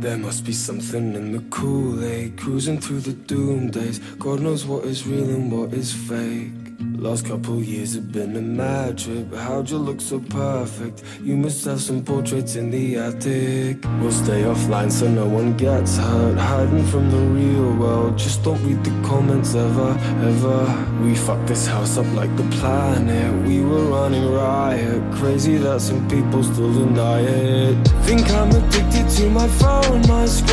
There 0.01 0.17
must 0.17 0.45
be 0.45 0.51
something 0.51 1.13
in 1.13 1.31
the 1.31 1.43
Kool-Aid 1.51 2.35
Cruising 2.35 2.81
through 2.81 3.01
the 3.01 3.13
doom 3.13 3.69
days. 3.69 3.99
God 4.17 4.39
knows 4.39 4.65
what 4.65 4.83
is 4.85 5.05
real 5.05 5.29
and 5.29 5.51
what 5.51 5.73
is 5.73 5.93
fake 5.93 6.60
Last 6.81 7.25
couple 7.27 7.61
years 7.61 7.93
have 7.95 8.11
been 8.11 8.35
a 8.35 8.41
mad 8.41 8.97
trip. 8.97 9.33
How'd 9.33 9.69
you 9.69 9.77
look 9.77 10.01
so 10.01 10.19
perfect? 10.19 11.03
You 11.21 11.37
must 11.37 11.63
have 11.65 11.81
some 11.81 12.03
portraits 12.03 12.55
in 12.55 12.71
the 12.71 12.97
attic. 12.97 13.83
We'll 13.99 14.11
stay 14.11 14.43
offline 14.43 14.91
so 14.91 15.07
no 15.07 15.27
one 15.27 15.57
gets 15.57 15.97
hurt. 15.97 16.37
Hiding 16.37 16.85
from 16.85 17.11
the 17.11 17.17
real 17.17 17.73
world. 17.75 18.17
Just 18.17 18.43
don't 18.43 18.61
read 18.63 18.83
the 18.83 19.07
comments 19.07 19.53
ever, 19.55 19.91
ever. 20.29 21.03
We 21.03 21.15
fucked 21.15 21.47
this 21.47 21.67
house 21.67 21.97
up 21.97 22.11
like 22.13 22.35
the 22.35 22.47
planet. 22.57 23.47
We 23.47 23.61
were 23.61 23.85
running 23.85 24.31
riot. 24.31 25.01
Crazy 25.13 25.57
that 25.57 25.81
some 25.81 26.07
people 26.09 26.43
still 26.43 26.73
deny 26.73 27.21
it. 27.21 27.75
Think 28.05 28.29
I'm 28.31 28.49
addicted 28.49 29.07
to 29.17 29.29
my 29.29 29.47
phone 29.47 30.01
My 30.07 30.25
scrolling 30.25 30.50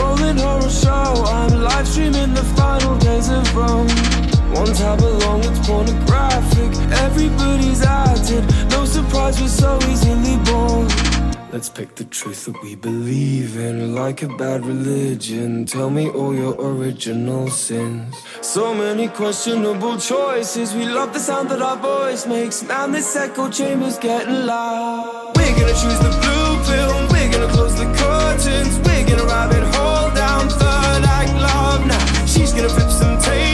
one 4.80 4.98
tab 4.98 5.00
along, 5.00 5.44
it's 5.44 5.66
pornographic. 5.66 6.72
Everybody's 7.04 7.82
it. 8.30 8.70
No 8.70 8.84
surprise, 8.84 9.40
we're 9.40 9.48
so 9.48 9.78
easily 9.88 10.36
bored. 10.44 10.92
Let's 11.52 11.68
pick 11.68 11.94
the 11.94 12.04
truth 12.04 12.44
that 12.44 12.62
we 12.62 12.74
believe 12.74 13.56
in, 13.56 13.94
like 13.94 14.22
a 14.22 14.28
bad 14.28 14.66
religion. 14.66 15.64
Tell 15.64 15.88
me 15.90 16.10
all 16.10 16.34
your 16.34 16.54
original 16.60 17.48
sins. 17.48 18.14
So 18.42 18.74
many 18.74 19.08
questionable 19.08 19.98
choices. 19.98 20.74
We 20.74 20.84
love 20.84 21.12
the 21.12 21.20
sound 21.20 21.48
that 21.50 21.62
our 21.62 21.76
voice 21.76 22.26
makes. 22.26 22.62
Man, 22.62 22.92
this 22.92 23.16
echo 23.16 23.50
chamber's 23.50 23.98
getting 23.98 24.46
loud. 24.46 25.32
We're 25.36 25.54
gonna 25.58 25.78
choose 25.82 26.00
the 26.00 26.12
blue 26.22 26.52
pill. 26.68 26.94
We're 27.12 27.32
gonna 27.32 27.52
close 27.52 27.74
the 27.76 27.88
curtains. 28.02 28.78
We're 28.84 29.06
gonna 29.08 29.24
rabbit 29.24 29.64
hole 29.74 30.10
down 30.14 30.48
third 30.50 31.04
act 31.18 31.32
love 31.34 31.86
now. 31.86 32.26
She's 32.26 32.52
gonna 32.52 32.68
flip 32.68 32.90
some 32.90 33.18
tables. 33.22 33.47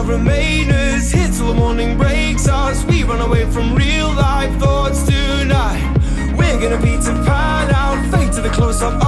Proud 0.00 0.18
remainers. 0.18 1.12
Hit 1.12 1.34
till 1.34 1.48
the 1.48 1.54
morning 1.54 1.98
breaks 1.98 2.48
us. 2.48 2.84
We 2.86 3.04
run 3.04 3.20
away 3.20 3.44
from 3.50 3.74
real 3.74 4.08
life 4.14 4.58
thoughts 4.58 5.02
tonight. 5.02 5.94
We're 6.38 6.58
gonna 6.58 6.80
beat 6.80 7.02
to 7.02 7.12
pan 7.26 7.70
out. 7.74 7.98
Fade 8.10 8.32
to 8.32 8.40
the 8.40 8.48
close 8.48 8.80
up 8.80 9.02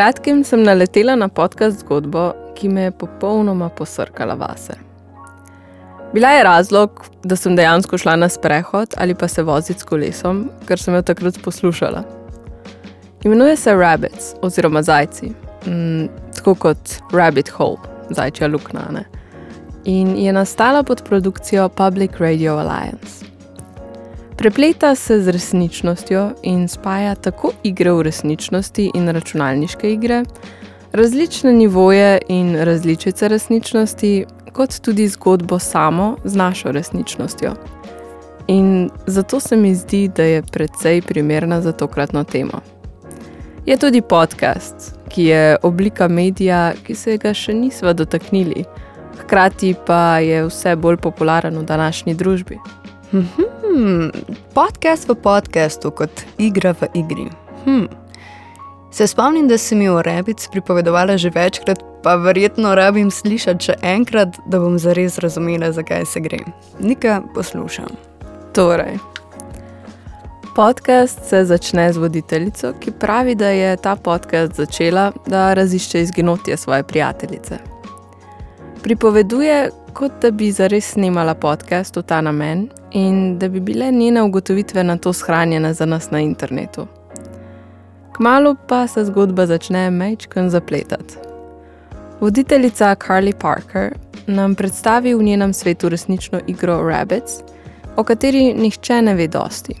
kratkim 0.00 0.44
sem 0.44 0.62
naletela 0.62 1.12
na 1.16 1.26
podcast 1.28 1.82
zgodbo, 1.82 2.30
ki 2.56 2.68
me 2.72 2.86
je 2.86 2.90
popolnoma 2.90 3.66
posrkala 3.68 4.34
vase. 4.34 4.72
Bila 6.14 6.28
je 6.28 6.44
razlog, 6.44 7.04
da 7.24 7.36
sem 7.36 7.56
dejansko 7.56 7.98
šla 7.98 8.14
na 8.16 8.28
sprehod 8.28 8.94
ali 8.96 9.14
pa 9.14 9.28
se 9.28 9.42
voziti 9.42 9.80
s 9.80 9.84
kolesom, 9.84 10.46
ker 10.64 10.80
sem 10.80 10.96
jo 10.96 11.02
takrat 11.02 11.36
poslušala. 11.44 12.02
Imenuje 13.24 13.56
se 13.56 13.74
Rabbits 13.74 14.32
oziroma 14.42 14.82
zajci, 14.82 15.34
mm, 15.66 16.08
tako 16.36 16.54
kot 16.54 16.96
Rabbit 17.12 17.48
Hole, 17.48 17.76
zajčja 18.10 18.48
luknja. 18.48 18.88
ne. 18.90 19.04
In 19.84 20.16
je 20.16 20.32
nastala 20.32 20.82
pod 20.82 21.04
produkcijo 21.04 21.68
Public 21.68 22.16
Radio 22.18 22.56
Alliance. 22.56 23.19
Prepleta 24.40 24.94
se 24.94 25.20
z 25.20 25.28
resničnostjo 25.28 26.30
in 26.42 26.68
spaja 26.68 27.14
tako 27.14 27.50
igre 27.62 27.92
v 27.92 28.02
resničnosti 28.02 28.90
in 28.94 29.08
računalniške 29.08 29.90
igre, 29.92 30.22
različne 30.92 31.52
nivoje 31.52 32.18
in 32.28 32.56
različice 32.56 33.28
resničnosti, 33.28 34.24
kot 34.52 34.80
tudi 34.80 35.08
zgodbo 35.08 35.58
samo 35.58 36.16
z 36.24 36.36
našo 36.36 36.72
resničnostjo. 36.72 37.52
In 38.46 38.90
zato 39.06 39.40
se 39.40 39.56
mi 39.56 39.74
zdi, 39.74 40.08
da 40.08 40.22
je 40.22 40.42
precej 40.42 41.02
primerna 41.02 41.60
za 41.60 41.72
tokratno 41.72 42.24
temo. 42.24 42.60
Je 43.66 43.76
tudi 43.76 44.00
podcast, 44.00 44.94
ki 45.08 45.24
je 45.24 45.56
oblika 45.62 46.08
medija, 46.08 46.72
ki 46.86 46.94
se 46.94 47.16
ga 47.16 47.34
še 47.34 47.52
nismo 47.52 47.92
dotaknili, 47.92 48.64
hkrati 49.20 49.74
pa 49.86 50.18
je 50.18 50.46
vse 50.48 50.76
bolj 50.76 50.96
popularen 50.96 51.58
v 51.58 51.64
današnji 51.64 52.14
družbi. 52.14 52.58
Hmm, 53.70 54.10
podcast 54.54 55.08
v 55.08 55.14
podkastu, 55.14 55.92
kot 55.94 56.10
igra 56.38 56.74
v 56.74 56.88
igri. 56.94 57.28
Hmm. 57.64 57.86
Se 58.90 59.06
spomnim, 59.06 59.46
da 59.48 59.58
si 59.58 59.76
mi 59.78 59.88
o 59.88 60.02
rebic 60.02 60.48
pripovedovala 60.50 61.14
že 61.16 61.30
večkrat, 61.30 61.78
pa 62.02 62.16
verjetno 62.18 62.74
rabim 62.74 63.10
slišati 63.10 63.64
še 63.64 63.76
enkrat, 63.86 64.40
da 64.50 64.58
bom 64.58 64.78
zares 64.78 65.20
razumela, 65.22 65.70
zakaj 65.72 66.06
se 66.06 66.20
gre. 66.20 66.42
Nika 66.80 67.20
poslušam. 67.34 67.94
Torej, 68.52 68.98
podcast 70.56 71.22
se 71.30 71.44
začne 71.44 71.92
z 71.92 72.02
voditeljico, 72.02 72.72
ki 72.80 72.98
pravi, 72.98 73.38
da 73.38 73.54
je 73.54 73.76
ta 73.76 73.94
podcast 73.96 74.58
začela, 74.58 75.12
da 75.26 75.54
razišče 75.54 76.02
izginotje 76.02 76.56
svoje 76.56 76.82
prijateljice. 76.82 77.79
Pripoveduje, 78.82 79.70
kot 79.92 80.12
da 80.22 80.30
bi 80.30 80.52
zares 80.52 80.92
snimala 80.92 81.34
podcast 81.34 81.96
v 81.96 82.02
ta 82.02 82.20
namen 82.20 82.68
in 82.92 83.38
da 83.38 83.48
bi 83.48 83.60
bile 83.60 83.90
njene 83.92 84.22
ugotovitve 84.22 84.84
na 84.84 84.96
to 84.96 85.12
shranjene 85.12 85.74
za 85.74 85.86
nas 85.86 86.10
na 86.10 86.20
internetu. 86.20 86.86
Kmalu 88.16 88.56
pa 88.68 88.86
se 88.86 89.04
zgodba 89.04 89.46
začne 89.46 89.90
mečken 89.90 90.50
zapletati. 90.50 91.14
Voditeljica 92.20 92.94
Carly 93.06 93.32
Parker 93.32 93.94
nam 94.26 94.54
predstavi 94.54 95.14
v 95.14 95.22
njenem 95.22 95.52
svetu 95.52 95.88
resnično 95.88 96.40
igro 96.46 96.82
Rabbits, 96.88 97.32
o 97.96 98.04
kateri 98.04 98.54
nihče 98.54 99.02
ne 99.02 99.14
ve 99.14 99.28
dosti. 99.28 99.74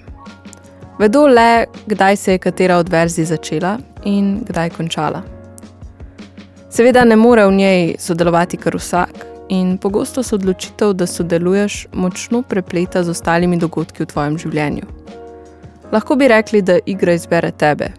Vedo 0.98 1.26
le, 1.26 1.66
kdaj 1.86 2.16
se 2.16 2.32
je 2.32 2.38
katera 2.38 2.76
od 2.76 2.88
verzij 2.88 3.24
začela 3.24 3.78
in 4.04 4.40
kdaj 4.48 4.70
končala. 4.70 5.39
Seveda 6.70 7.04
ne 7.04 7.16
more 7.16 7.46
v 7.46 7.52
njej 7.52 7.94
sodelovati 7.98 8.56
kar 8.56 8.76
vsak, 8.76 9.26
in 9.48 9.78
pogosto 9.78 10.22
se 10.22 10.34
odločitev, 10.34 10.92
da 10.92 11.06
sodeluješ, 11.06 11.86
močno 11.92 12.42
prepleta 12.42 13.02
z 13.02 13.10
ostalimi 13.10 13.58
dogodki 13.58 14.04
v 14.04 14.06
tvojem 14.06 14.36
življenju. 14.38 14.86
Lahko 15.92 16.14
bi 16.16 16.28
rekli, 16.30 16.62
da 16.62 16.78
igra 16.86 17.16
izbere 17.18 17.50
tebe 17.50 17.90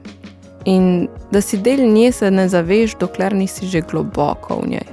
in 0.66 1.08
da 1.32 1.42
si 1.42 1.58
del 1.58 1.82
nje 1.90 2.12
se 2.12 2.32
ne 2.32 2.48
zaveš, 2.50 2.94
dokler 3.00 3.34
nisi 3.34 3.68
že 3.68 3.82
globoko 3.82 4.62
v 4.62 4.68
njej. 4.76 4.88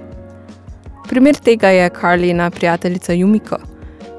Primer 1.08 1.36
tega 1.36 1.68
je 1.68 1.90
Karlina 1.90 2.50
prijateljica 2.50 3.12
Jumiko, 3.12 3.60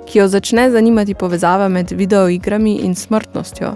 ki 0.05 0.19
jo 0.19 0.27
začne 0.27 0.69
zanimati 0.71 1.13
povezava 1.13 1.67
med 1.67 1.91
videoigrami 1.91 2.77
in 2.85 2.95
smrtnostjo, 2.95 3.73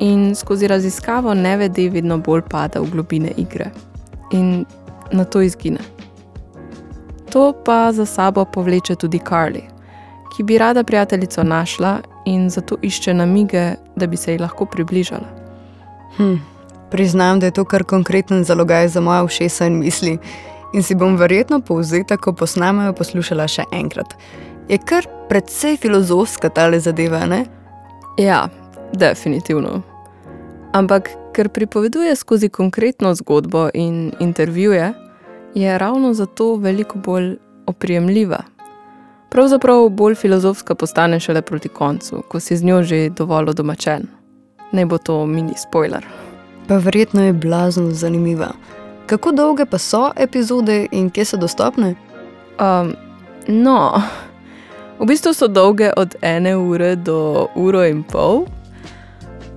in 0.00 0.34
skozi 0.34 0.66
raziskavo 0.66 1.34
nevede 1.34 1.90
vedno 1.90 2.18
bolj 2.18 2.46
pada 2.48 2.80
v 2.80 2.90
globine 2.90 3.36
igre 3.36 3.70
in 4.30 4.64
na 5.12 5.24
to 5.24 5.40
izgine. 5.40 5.78
To 7.32 7.52
pa 7.64 7.92
za 7.92 8.06
sabo 8.06 8.44
povleče 8.44 8.94
tudi 8.94 9.18
Carly, 9.18 9.62
ki 10.36 10.42
bi 10.42 10.58
rada 10.58 10.84
prijateljico 10.84 11.42
našla 11.42 11.98
in 12.26 12.50
zato 12.50 12.76
išče 12.82 13.14
namige, 13.14 13.74
da 13.96 14.06
bi 14.06 14.16
se 14.16 14.32
ji 14.32 14.38
lahko 14.38 14.66
približala. 14.66 15.26
Hm. 16.16 16.34
Priznam, 16.90 17.40
da 17.40 17.46
je 17.46 17.52
to 17.52 17.64
kar 17.64 17.84
konkreten 17.84 18.44
zalogaj 18.44 18.88
za 18.88 19.00
moje 19.00 19.22
ušesa 19.22 19.66
in 19.66 19.78
misli, 19.78 20.18
in 20.72 20.82
si 20.82 20.94
bom 20.94 21.16
verjetno 21.16 21.60
povzetek, 21.60 22.20
ko 22.20 22.32
posnamajo, 22.32 22.92
poslušala 22.92 23.46
še 23.48 23.64
enkrat. 23.72 24.14
Je 24.68 24.78
kar 24.78 25.06
precej 25.28 25.76
filozofska 25.76 26.48
ta 26.48 26.70
zadeva, 26.78 27.26
ne? 27.26 27.44
Ja, 28.18 28.48
definitivno. 28.92 29.82
Ampak 30.72 31.10
ker 31.32 31.48
pripoveduje 31.48 32.16
skozi 32.16 32.48
konkretno 32.48 33.14
zgodbo 33.14 33.68
in 33.74 34.12
intervjuje, 34.20 34.92
je 35.54 35.78
ravno 35.78 36.14
zato 36.14 36.54
veliko 36.56 36.98
bolj 36.98 37.36
oprijemljiva. 37.66 38.42
Pravzaprav 39.30 39.88
bolj 39.88 40.14
filozofska 40.14 40.74
postane 40.74 41.20
šele 41.20 41.42
proti 41.42 41.68
koncu, 41.68 42.22
ko 42.28 42.40
si 42.40 42.56
z 42.56 42.64
njo 42.64 42.82
že 42.82 43.08
dovolj 43.08 43.54
domačen. 43.54 44.06
Ne 44.72 44.86
bo 44.86 44.98
to 44.98 45.26
mini 45.26 45.54
spoiler. 45.56 46.06
Pa 46.68 46.76
verjetno 46.76 47.24
je 47.24 47.32
blazno 47.32 47.90
zanimiva. 47.90 48.52
Kako 49.06 49.32
dolge 49.32 49.66
pa 49.66 49.78
so 49.78 50.10
epizode 50.16 50.86
in 50.90 51.10
kje 51.10 51.24
so 51.24 51.36
dostopne? 51.36 51.94
Um, 52.60 52.94
no, 53.48 54.02
v 54.98 55.06
bistvu 55.06 55.32
so 55.34 55.48
dolge 55.48 55.92
od 55.96 56.14
ene 56.22 56.56
ure 56.56 56.96
do 56.96 57.48
uro 57.54 57.84
in 57.84 58.02
pol, 58.02 58.46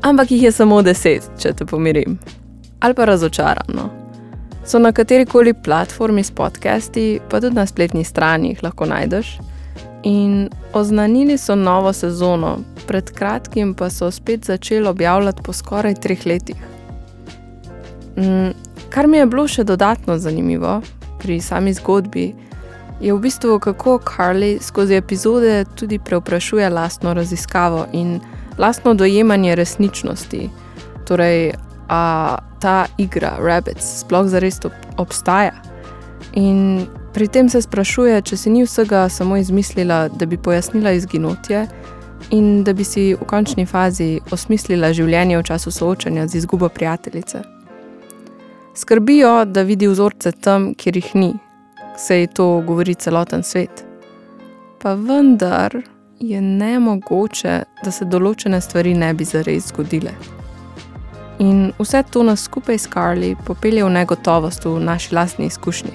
ampak 0.04 0.32
jih 0.32 0.44
je 0.44 0.52
samo 0.52 0.82
deset, 0.82 1.26
če 1.40 1.54
te 1.54 1.66
pomirim. 1.66 2.18
Ali 2.80 2.94
pa 2.94 3.06
razočarano. 3.06 3.90
So 4.66 4.80
na 4.80 4.92
kateri 4.92 5.26
koli 5.26 5.54
platformi 5.54 6.24
s 6.24 6.32
podcasti, 6.32 7.20
pa 7.30 7.42
tudi 7.42 7.56
na 7.56 7.66
spletni 7.66 8.04
strani 8.04 8.54
jih 8.54 8.64
lahko 8.64 8.86
najdeš. 8.86 9.38
In 10.04 10.50
oznanili 10.74 11.38
so 11.38 11.56
novo 11.56 11.94
sezono, 11.94 12.58
pred 12.88 13.12
kratkim 13.12 13.74
pa 13.74 13.90
so 13.90 14.12
spet 14.12 14.46
začeli 14.46 14.88
objavljati 14.88 15.44
po 15.44 15.54
skoraj 15.54 15.96
treh 15.96 16.26
letih. 16.26 16.60
Mm, 18.18 18.52
kar 18.90 19.08
mi 19.08 19.18
je 19.18 19.26
bilo 19.26 19.48
še 19.48 19.64
dodatno 19.64 20.18
zanimivo 20.18 20.82
pri 21.20 21.40
sami 21.42 21.74
zgodbi, 21.74 22.34
je 23.02 23.14
v 23.14 23.20
bistvu 23.20 23.60
kako 23.60 24.00
Carly 24.04 24.62
skozi 24.62 24.96
epizode 24.96 25.66
tudi 25.76 26.00
preoprašuje 26.00 26.70
lastno 26.70 27.14
raziskavo 27.14 27.86
in 27.92 28.20
lastno 28.58 28.94
dojemanje 28.94 29.56
resničnosti. 29.56 30.50
Torej, 31.08 31.54
a 31.90 32.38
ta 32.62 32.86
igra 32.98 33.38
Rabbits 33.40 34.00
sploh 34.00 34.28
zares 34.28 34.60
ob 34.66 34.72
obstaja. 34.98 35.54
In 36.34 36.88
pri 37.14 37.28
tem 37.28 37.50
se 37.50 37.62
sprašuje, 37.62 38.22
če 38.22 38.38
si 38.38 38.50
ni 38.50 38.64
vsega 38.64 39.10
samo 39.10 39.38
izmislila, 39.38 40.08
da 40.10 40.26
bi 40.26 40.38
pojasnila 40.38 40.92
izginotje 40.92 41.68
in 42.32 42.64
da 42.64 42.74
bi 42.74 42.84
si 42.84 43.14
v 43.14 43.26
končni 43.28 43.66
fazi 43.66 44.22
osmislila 44.32 44.94
življenje 44.94 45.38
v 45.38 45.44
času 45.44 45.72
soočanja 45.72 46.28
z 46.28 46.42
izgubo 46.42 46.70
prijateljice. 46.70 47.44
Skrbijo, 48.76 49.46
da 49.46 49.62
vidi 49.62 49.88
vzorce 49.88 50.32
tam, 50.32 50.72
kjer 50.74 50.98
jih 50.98 51.16
ni, 51.16 51.34
sej 51.98 52.28
to 52.34 52.64
govori 52.66 52.96
celoten 52.96 53.44
svet. 53.44 53.84
Pa 54.82 54.96
vendar 54.98 55.78
je 56.30 56.42
ne 56.42 56.80
mogoče, 56.80 57.64
da 57.84 57.92
se 57.92 58.06
določene 58.06 58.62
stvari 58.62 58.94
ne 58.96 59.12
bi 59.14 59.26
zares 59.28 59.68
zgodile. 59.72 60.14
In 61.44 61.72
vse 61.80 62.04
to 62.12 62.24
nas 62.24 62.46
skupaj 62.48 62.78
s 62.80 62.88
Karli 62.88 63.34
popelje 63.46 63.84
v 63.84 63.90
negotovost 63.92 64.66
v 64.66 64.78
naši 64.80 65.16
lastni 65.16 65.50
izkušnji, 65.52 65.92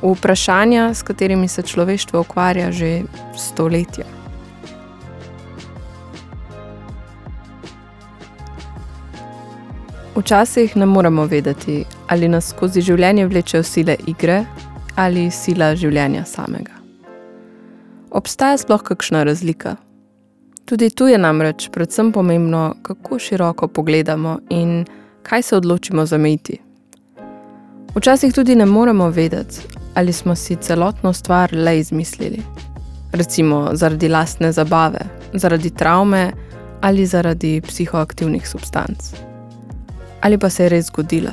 v 0.00 0.14
vprašanja, 0.14 0.94
s 0.94 1.02
katerimi 1.02 1.48
se 1.48 1.62
človeštvo 1.62 2.24
ukvarja 2.24 2.72
že 2.72 3.02
stoletja. 3.36 4.08
Včasih 10.16 10.76
ne 10.76 10.86
moremo 10.86 11.24
vedeti, 11.24 11.84
ali 12.08 12.28
nas 12.28 12.50
skozi 12.52 12.80
življenje 12.80 13.26
vlečejo 13.26 13.62
sile 13.64 13.96
igre 14.06 14.44
ali 14.96 15.30
sila 15.30 15.74
življenja 15.76 16.24
samega. 16.24 16.79
Obstaja 18.10 18.56
sploh 18.58 18.82
kakšna 18.82 19.22
razlika? 19.22 19.76
Tudi 20.64 20.90
tu 20.90 21.06
je 21.06 21.18
namreč 21.18 21.68
predvsem 21.72 22.12
pomembno, 22.12 22.74
kako 22.82 23.18
široko 23.18 23.68
pogledamo 23.68 24.38
in 24.48 24.84
kaj 25.22 25.42
se 25.42 25.56
odločimo 25.56 26.06
zamejiti. 26.06 26.58
Včasih 27.94 28.34
tudi 28.34 28.54
ne 28.54 28.66
moremo 28.66 29.08
vedeti, 29.10 29.60
ali 29.94 30.12
smo 30.12 30.34
si 30.34 30.56
celotno 30.56 31.12
stvar 31.12 31.54
le 31.54 31.78
izmislili. 31.78 32.42
Recimo 33.12 33.68
zaradi 33.72 34.08
lastne 34.08 34.52
zabave, 34.52 35.06
zaradi 35.32 35.70
travme 35.70 36.32
ali 36.80 37.06
zaradi 37.06 37.60
psihoaktivnih 37.60 38.48
substanc. 38.48 39.14
Ali 40.20 40.38
pa 40.38 40.50
se 40.50 40.62
je 40.62 40.68
res 40.68 40.86
zgodila. 40.86 41.32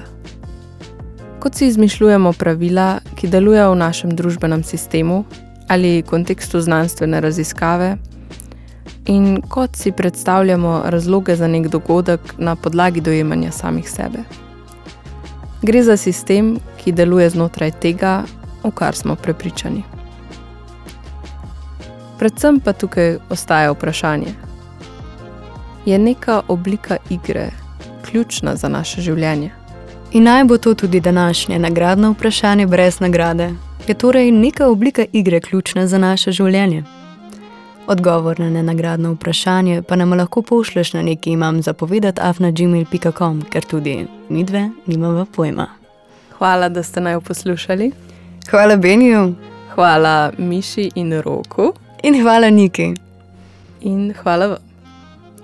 Kot 1.39 1.55
si 1.55 1.67
izmišljujemo 1.67 2.33
pravila, 2.33 2.99
ki 3.15 3.27
delujejo 3.27 3.71
v 3.71 3.75
našem 3.75 4.15
družbenem 4.15 4.63
sistemu 4.63 5.25
ali 5.67 6.01
kontekstu 6.01 6.61
znanstvene 6.61 7.21
raziskave, 7.21 7.97
in 9.07 9.41
kot 9.41 9.75
si 9.75 9.91
predstavljamo 9.91 10.81
razloge 10.85 11.35
za 11.35 11.47
nek 11.47 11.67
dogodek 11.67 12.19
na 12.37 12.55
podlagi 12.55 13.01
dojemanja 13.01 13.51
samih 13.51 13.89
sebe. 13.89 14.19
Gre 15.61 15.83
za 15.83 15.97
sistem, 15.97 16.59
ki 16.77 16.91
deluje 16.91 17.29
znotraj 17.29 17.71
tega, 17.81 18.23
v 18.63 18.71
kar 18.71 18.95
smo 18.95 19.15
prepričani. 19.15 19.83
Predvsem 22.19 22.59
pa 22.59 22.73
tukaj 22.73 23.17
ostaja 23.29 23.71
vprašanje: 23.71 24.33
je 25.85 25.99
neka 25.99 26.41
oblika 26.47 26.97
igre 27.09 27.51
ključna 28.05 28.55
za 28.55 28.67
naše 28.69 29.01
življenje? 29.01 29.51
In 30.11 30.23
naj 30.23 30.43
bo 30.43 30.57
to 30.57 30.73
tudi 30.73 30.99
današnje 30.99 31.59
nagradno 31.59 32.11
vprašanje 32.11 32.67
brez 32.67 32.99
nagrade. 32.99 33.66
Je 33.87 33.93
torej 33.93 34.31
neka 34.31 34.67
oblika 34.67 35.05
igre 35.13 35.39
ključna 35.39 35.87
za 35.87 35.97
naše 35.97 36.31
življenje? 36.31 36.83
Odgovor 37.87 38.39
na 38.39 38.49
nenagradno 38.49 39.13
vprašanje 39.13 39.81
pa 39.81 39.95
nam 39.95 40.13
lahko 40.13 40.41
pošleš 40.41 40.93
na 40.93 41.01
neki 41.01 41.31
imam 41.31 41.61
zapovedati 41.61 42.21
afnagmail.com, 42.21 43.41
ker 43.49 43.63
tudi 43.63 44.05
mi 44.29 44.43
dve 44.43 44.69
nimamo 44.85 45.25
pojma. 45.25 45.67
Hvala, 46.37 46.69
da 46.69 46.83
ste 46.83 47.01
naj 47.01 47.19
poslušali. 47.19 47.91
Hvala 48.49 48.75
Beniju 48.75 49.33
Hvala 49.75 50.31
Miši 50.37 50.91
in 50.95 51.13
Roku. 51.21 51.73
in 52.03 52.21
hvala 52.21 52.49
Niki. 52.49 52.93
In 53.81 54.13
hvala 54.23 54.47
vam. 54.47 54.57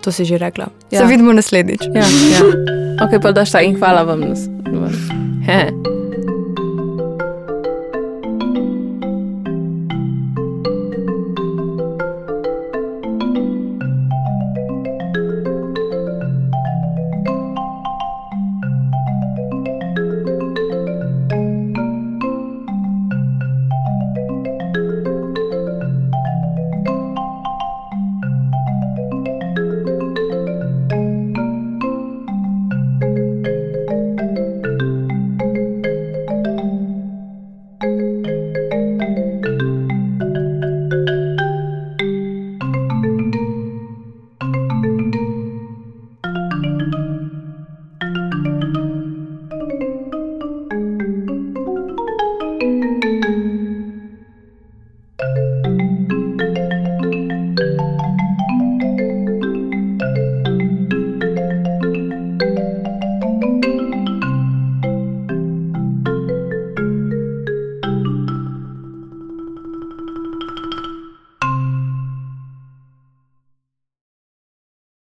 To 0.04 0.12
si 0.12 0.26
že 0.26 0.38
rekla. 0.38 0.68
Ja. 0.92 1.00
Se 1.00 1.06
vidimo 1.06 1.34
naslednjič. 1.34 1.82
Ja, 1.96 2.04
ja. 2.04 2.42
Ok, 3.06 3.22
pa 3.22 3.32
daš 3.32 3.52
ta 3.52 3.62
in 3.62 3.80
hvala 3.80 4.04
vam. 4.04 4.20
nas- 4.20 4.48
vam. 4.66 4.92
He. 5.46 5.72